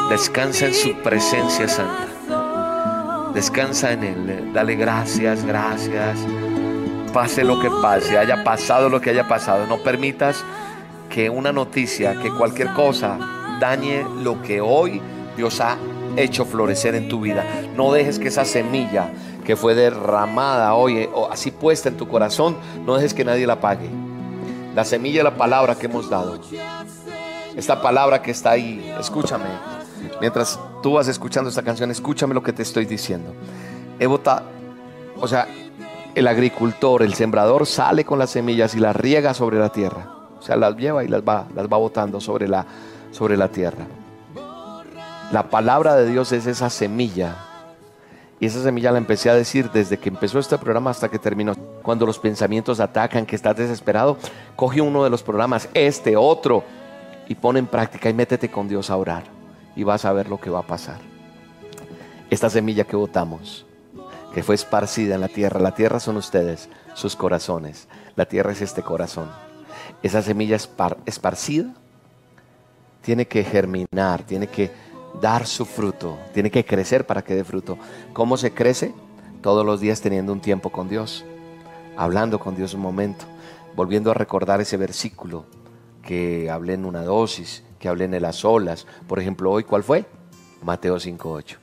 Descansa 0.10 0.66
en 0.66 0.74
su 0.74 0.94
presencia 1.04 1.68
santa. 1.68 2.08
Descansa 3.34 3.94
en 3.94 4.04
Él. 4.04 4.52
Dale 4.54 4.76
gracias, 4.76 5.46
gracias. 5.46 6.18
Pase 7.14 7.44
lo 7.44 7.60
que 7.60 7.70
pase, 7.70 8.18
haya 8.18 8.44
pasado 8.44 8.90
lo 8.90 9.00
que 9.00 9.12
haya 9.12 9.28
pasado. 9.28 9.68
No 9.68 9.78
permitas 9.84 10.44
que 11.10 11.30
una 11.30 11.52
noticia, 11.52 12.20
que 12.20 12.32
cualquier 12.32 12.74
cosa 12.74 13.20
dañe 13.62 14.04
lo 14.24 14.42
que 14.42 14.62
hoy 14.62 15.02
Dios 15.36 15.62
ha 15.62 15.78
hecho 16.16 16.44
florecer 16.46 16.96
en 16.96 17.08
tu 17.08 17.22
vida. 17.22 17.46
No 17.76 17.92
dejes 17.92 18.18
que 18.18 18.30
esa 18.30 18.46
semilla 18.46 19.12
que 19.48 19.56
fue 19.56 19.76
derramada 19.76 20.74
hoy 20.74 21.08
o 21.14 21.32
así 21.32 21.52
puesta 21.52 21.88
en 21.88 21.96
tu 21.96 22.06
corazón, 22.10 22.58
no 22.86 22.96
dejes 22.96 23.14
que 23.14 23.24
nadie 23.24 23.48
la 23.48 23.62
pague. 23.62 23.90
La 24.76 24.84
semilla 24.84 25.20
de 25.20 25.24
la 25.24 25.38
palabra 25.38 25.76
que 25.76 25.86
hemos 25.86 26.10
dado. 26.10 26.38
Esta 27.56 27.82
palabra 27.82 28.22
que 28.22 28.32
está 28.32 28.52
ahí, 28.52 28.94
escúchame. 29.00 29.46
Mientras 30.20 30.60
tú 30.84 30.96
vas 30.96 31.08
escuchando 31.08 31.50
esta 31.50 31.64
canción, 31.64 31.90
escúchame 31.92 32.34
lo 32.34 32.44
que 32.44 32.52
te 32.52 32.62
estoy 32.62 32.84
diciendo. 32.84 33.34
Evota, 34.00 34.44
o 35.16 35.30
sea, 35.30 35.48
el 36.14 36.28
agricultor, 36.28 37.02
el 37.02 37.14
sembrador 37.14 37.66
sale 37.66 38.04
con 38.04 38.20
las 38.20 38.32
semillas 38.32 38.76
y 38.76 38.82
las 38.82 38.98
riega 38.98 39.34
sobre 39.34 39.60
la 39.60 39.70
tierra. 39.70 40.12
O 40.38 40.42
sea, 40.42 40.58
las 40.58 40.76
lleva 40.76 41.06
y 41.06 41.08
las 41.08 41.22
va, 41.22 41.48
las 41.56 41.68
va 41.68 41.78
botando 41.78 42.20
sobre 42.20 42.50
la, 42.50 42.66
sobre 43.12 43.38
la 43.38 43.48
tierra. 43.48 43.88
La 45.32 45.44
palabra 45.44 45.96
de 45.96 46.06
Dios 46.06 46.34
es 46.34 46.48
esa 46.48 46.70
semilla. 46.70 47.47
Y 48.40 48.46
esa 48.46 48.62
semilla 48.62 48.92
la 48.92 49.00
empecé 49.00 49.30
a 49.30 49.36
decir 49.36 49.72
desde 49.72 49.98
que 49.98 50.10
empezó 50.10 50.38
este 50.38 50.58
programa 50.58 50.92
hasta 50.92 51.10
que 51.10 51.18
terminó. 51.18 51.56
Cuando 51.82 52.06
los 52.06 52.20
pensamientos 52.20 52.80
atacan, 52.80 53.26
que 53.26 53.36
estás 53.36 53.58
desesperado, 53.58 54.18
coge 54.56 54.80
uno 54.80 55.04
de 55.04 55.10
los 55.10 55.24
programas, 55.24 55.70
este, 55.74 56.16
otro, 56.16 56.64
y 57.28 57.36
pone 57.36 57.60
en 57.60 57.68
práctica 57.68 58.10
y 58.10 58.14
métete 58.14 58.50
con 58.50 58.68
Dios 58.68 58.90
a 58.90 58.98
orar. 58.98 59.24
Y 59.76 59.84
vas 59.84 60.06
a 60.06 60.14
ver 60.14 60.30
lo 60.30 60.40
que 60.40 60.52
va 60.52 60.60
a 60.60 60.68
pasar. 60.68 61.00
Esta 62.30 62.50
semilla 62.50 62.84
que 62.84 62.96
votamos, 62.96 63.66
que 64.34 64.44
fue 64.44 64.56
esparcida 64.56 65.16
en 65.16 65.22
la 65.22 65.30
tierra, 65.30 65.60
la 65.60 65.74
tierra 65.74 66.00
son 66.00 66.18
ustedes, 66.18 66.70
sus 66.94 67.16
corazones. 67.16 67.88
La 68.16 68.26
tierra 68.26 68.52
es 68.52 68.62
este 68.62 68.84
corazón. 68.84 69.30
Esa 70.04 70.22
semilla 70.22 70.58
esparcida 71.06 71.74
tiene 73.02 73.28
que 73.28 73.44
germinar, 73.44 74.24
tiene 74.24 74.48
que 74.48 74.72
dar 75.22 75.46
su 75.46 75.66
fruto, 75.66 76.18
tiene 76.34 76.52
que 76.52 76.66
crecer 76.66 77.06
para 77.06 77.24
que 77.24 77.36
dé 77.36 77.44
fruto. 77.44 77.78
¿Cómo 78.14 78.38
se 78.38 78.54
crece? 78.54 78.94
Todos 79.42 79.66
los 79.66 79.80
días 79.80 80.02
teniendo 80.02 80.34
un 80.34 80.42
tiempo 80.42 80.70
con 80.72 80.90
Dios, 80.90 81.26
hablando 81.96 82.40
con 82.40 82.56
Dios 82.56 82.74
un 82.74 82.82
momento, 82.82 83.26
volviendo 83.76 84.12
a 84.12 84.14
recordar 84.14 84.62
ese 84.62 84.78
versículo 84.78 85.46
que 86.02 86.50
hablé 86.50 86.74
en 86.74 86.86
una 86.86 87.04
dosis, 87.04 87.64
que 87.80 87.90
hablé 87.90 88.06
en 88.06 88.22
las 88.22 88.44
olas. 88.46 88.88
Por 89.08 89.20
ejemplo, 89.20 89.52
hoy, 89.52 89.64
¿cuál 89.64 89.84
fue? 89.84 90.06
Mateo 90.64 90.96
5.8. 90.96 91.58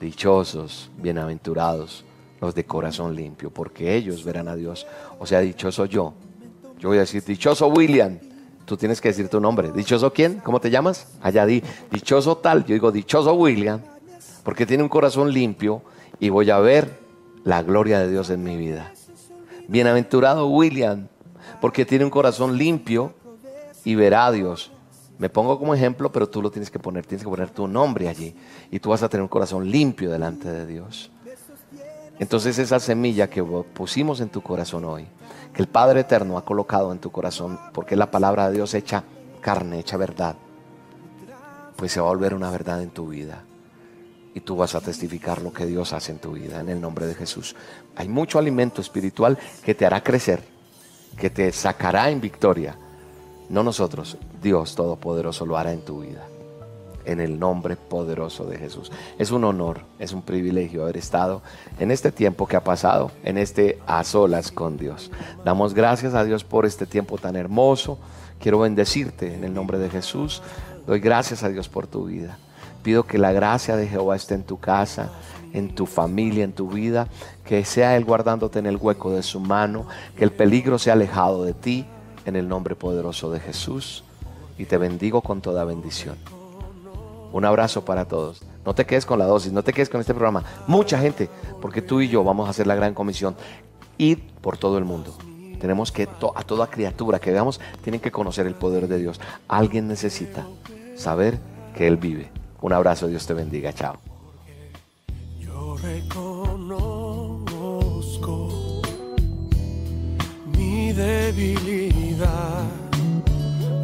Dichosos, 0.00 0.90
bienaventurados 0.96 2.04
los 2.40 2.54
de 2.54 2.64
corazón 2.64 3.14
limpio, 3.14 3.50
porque 3.50 3.94
ellos 3.94 4.24
verán 4.24 4.48
a 4.48 4.56
Dios. 4.56 4.86
O 5.18 5.26
sea, 5.26 5.40
dichoso 5.40 5.84
yo. 5.84 6.14
Yo 6.78 6.88
voy 6.88 6.96
a 6.96 7.00
decir, 7.00 7.22
dichoso 7.22 7.68
William, 7.68 8.18
tú 8.70 8.76
tienes 8.76 9.00
que 9.00 9.08
decir 9.08 9.28
tu 9.28 9.40
nombre. 9.40 9.72
¿Dichoso 9.72 10.12
quién? 10.12 10.40
¿Cómo 10.44 10.60
te 10.60 10.70
llamas? 10.70 11.08
Allá 11.20 11.44
di, 11.44 11.60
dichoso 11.90 12.36
tal. 12.36 12.64
Yo 12.64 12.74
digo, 12.74 12.92
dichoso 12.92 13.34
William, 13.34 13.80
porque 14.44 14.64
tiene 14.64 14.84
un 14.84 14.88
corazón 14.88 15.32
limpio 15.32 15.82
y 16.20 16.28
voy 16.28 16.50
a 16.50 16.60
ver 16.60 17.00
la 17.42 17.64
gloria 17.64 17.98
de 17.98 18.08
Dios 18.08 18.30
en 18.30 18.44
mi 18.44 18.56
vida. 18.56 18.92
Bienaventurado 19.66 20.46
William, 20.46 21.08
porque 21.60 21.84
tiene 21.84 22.04
un 22.04 22.12
corazón 22.12 22.56
limpio 22.56 23.12
y 23.84 23.96
verá 23.96 24.26
a 24.26 24.30
Dios. 24.30 24.70
Me 25.18 25.28
pongo 25.28 25.58
como 25.58 25.74
ejemplo, 25.74 26.12
pero 26.12 26.28
tú 26.28 26.40
lo 26.40 26.52
tienes 26.52 26.70
que 26.70 26.78
poner, 26.78 27.04
tienes 27.04 27.24
que 27.24 27.28
poner 27.28 27.50
tu 27.50 27.66
nombre 27.66 28.06
allí. 28.06 28.36
Y 28.70 28.78
tú 28.78 28.90
vas 28.90 29.02
a 29.02 29.08
tener 29.08 29.22
un 29.22 29.28
corazón 29.28 29.68
limpio 29.68 30.12
delante 30.12 30.48
de 30.48 30.64
Dios. 30.64 31.10
Entonces 32.20 32.58
esa 32.58 32.78
semilla 32.78 33.30
que 33.30 33.42
pusimos 33.42 34.20
en 34.20 34.28
tu 34.28 34.42
corazón 34.42 34.84
hoy, 34.84 35.06
que 35.54 35.62
el 35.62 35.68
Padre 35.68 36.00
Eterno 36.00 36.36
ha 36.36 36.44
colocado 36.44 36.92
en 36.92 36.98
tu 36.98 37.10
corazón, 37.10 37.58
porque 37.72 37.96
la 37.96 38.10
palabra 38.10 38.48
de 38.48 38.56
Dios 38.56 38.74
hecha 38.74 39.04
carne, 39.40 39.80
hecha 39.80 39.96
verdad, 39.96 40.36
pues 41.76 41.92
se 41.92 42.00
va 42.00 42.08
a 42.08 42.10
volver 42.10 42.34
una 42.34 42.50
verdad 42.50 42.82
en 42.82 42.90
tu 42.90 43.08
vida. 43.08 43.42
Y 44.34 44.40
tú 44.40 44.54
vas 44.54 44.74
a 44.74 44.82
testificar 44.82 45.40
lo 45.40 45.50
que 45.50 45.64
Dios 45.64 45.94
hace 45.94 46.12
en 46.12 46.18
tu 46.18 46.32
vida, 46.32 46.60
en 46.60 46.68
el 46.68 46.78
nombre 46.78 47.06
de 47.06 47.14
Jesús. 47.14 47.56
Hay 47.96 48.08
mucho 48.08 48.38
alimento 48.38 48.82
espiritual 48.82 49.38
que 49.64 49.74
te 49.74 49.86
hará 49.86 50.02
crecer, 50.02 50.44
que 51.16 51.30
te 51.30 51.50
sacará 51.52 52.10
en 52.10 52.20
victoria. 52.20 52.76
No 53.48 53.62
nosotros, 53.62 54.18
Dios 54.42 54.74
Todopoderoso 54.74 55.46
lo 55.46 55.56
hará 55.56 55.72
en 55.72 55.80
tu 55.80 56.02
vida 56.02 56.29
en 57.10 57.20
el 57.20 57.38
nombre 57.38 57.76
poderoso 57.76 58.44
de 58.44 58.58
Jesús. 58.58 58.92
Es 59.18 59.30
un 59.30 59.44
honor, 59.44 59.80
es 59.98 60.12
un 60.12 60.22
privilegio 60.22 60.82
haber 60.82 60.96
estado 60.96 61.42
en 61.78 61.90
este 61.90 62.12
tiempo 62.12 62.46
que 62.46 62.56
ha 62.56 62.64
pasado, 62.64 63.10
en 63.24 63.36
este 63.36 63.78
a 63.86 64.04
solas 64.04 64.52
con 64.52 64.76
Dios. 64.76 65.10
Damos 65.44 65.74
gracias 65.74 66.14
a 66.14 66.24
Dios 66.24 66.44
por 66.44 66.66
este 66.66 66.86
tiempo 66.86 67.18
tan 67.18 67.36
hermoso. 67.36 67.98
Quiero 68.38 68.60
bendecirte 68.60 69.34
en 69.34 69.44
el 69.44 69.52
nombre 69.52 69.78
de 69.78 69.90
Jesús. 69.90 70.42
Doy 70.86 71.00
gracias 71.00 71.42
a 71.42 71.48
Dios 71.48 71.68
por 71.68 71.86
tu 71.86 72.06
vida. 72.06 72.38
Pido 72.82 73.06
que 73.06 73.18
la 73.18 73.32
gracia 73.32 73.76
de 73.76 73.86
Jehová 73.86 74.16
esté 74.16 74.34
en 74.34 74.44
tu 74.44 74.58
casa, 74.58 75.10
en 75.52 75.74
tu 75.74 75.86
familia, 75.86 76.44
en 76.44 76.52
tu 76.52 76.68
vida, 76.70 77.08
que 77.44 77.64
sea 77.64 77.96
Él 77.96 78.04
guardándote 78.04 78.58
en 78.58 78.66
el 78.66 78.76
hueco 78.76 79.10
de 79.10 79.22
su 79.22 79.40
mano, 79.40 79.86
que 80.16 80.24
el 80.24 80.30
peligro 80.30 80.78
sea 80.78 80.94
alejado 80.94 81.44
de 81.44 81.52
ti, 81.52 81.84
en 82.24 82.36
el 82.36 82.48
nombre 82.48 82.76
poderoso 82.76 83.30
de 83.30 83.40
Jesús. 83.40 84.04
Y 84.56 84.64
te 84.66 84.78
bendigo 84.78 85.20
con 85.20 85.40
toda 85.40 85.64
bendición. 85.64 86.39
Un 87.32 87.44
abrazo 87.44 87.84
para 87.84 88.06
todos. 88.06 88.42
No 88.64 88.74
te 88.74 88.84
quedes 88.86 89.06
con 89.06 89.18
la 89.18 89.24
dosis, 89.26 89.52
no 89.52 89.62
te 89.62 89.72
quedes 89.72 89.88
con 89.88 90.00
este 90.00 90.14
programa. 90.14 90.44
Mucha 90.66 90.98
gente, 90.98 91.30
porque 91.60 91.82
tú 91.82 92.00
y 92.00 92.08
yo 92.08 92.24
vamos 92.24 92.46
a 92.46 92.50
hacer 92.50 92.66
la 92.66 92.74
gran 92.74 92.94
comisión. 92.94 93.36
Ir 93.98 94.22
por 94.40 94.56
todo 94.56 94.78
el 94.78 94.84
mundo. 94.84 95.14
Tenemos 95.60 95.92
que, 95.92 96.08
a 96.34 96.42
toda 96.42 96.66
criatura 96.68 97.18
que 97.18 97.30
veamos, 97.30 97.60
tienen 97.82 98.00
que 98.00 98.10
conocer 98.10 98.46
el 98.46 98.54
poder 98.54 98.88
de 98.88 98.98
Dios. 98.98 99.20
Alguien 99.46 99.86
necesita 99.88 100.46
saber 100.96 101.38
que 101.76 101.86
Él 101.86 101.98
vive. 101.98 102.30
Un 102.60 102.72
abrazo, 102.72 103.06
Dios 103.08 103.26
te 103.26 103.34
bendiga. 103.34 103.72
Chao. 103.72 103.98
Yo 105.38 105.76
reconozco 105.76 107.20
mi 110.56 110.92
debilidad. 110.92 112.64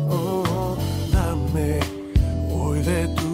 Oh, 0.09 0.77
dame 1.13 1.81
de 2.87 3.09
tu 3.17 3.26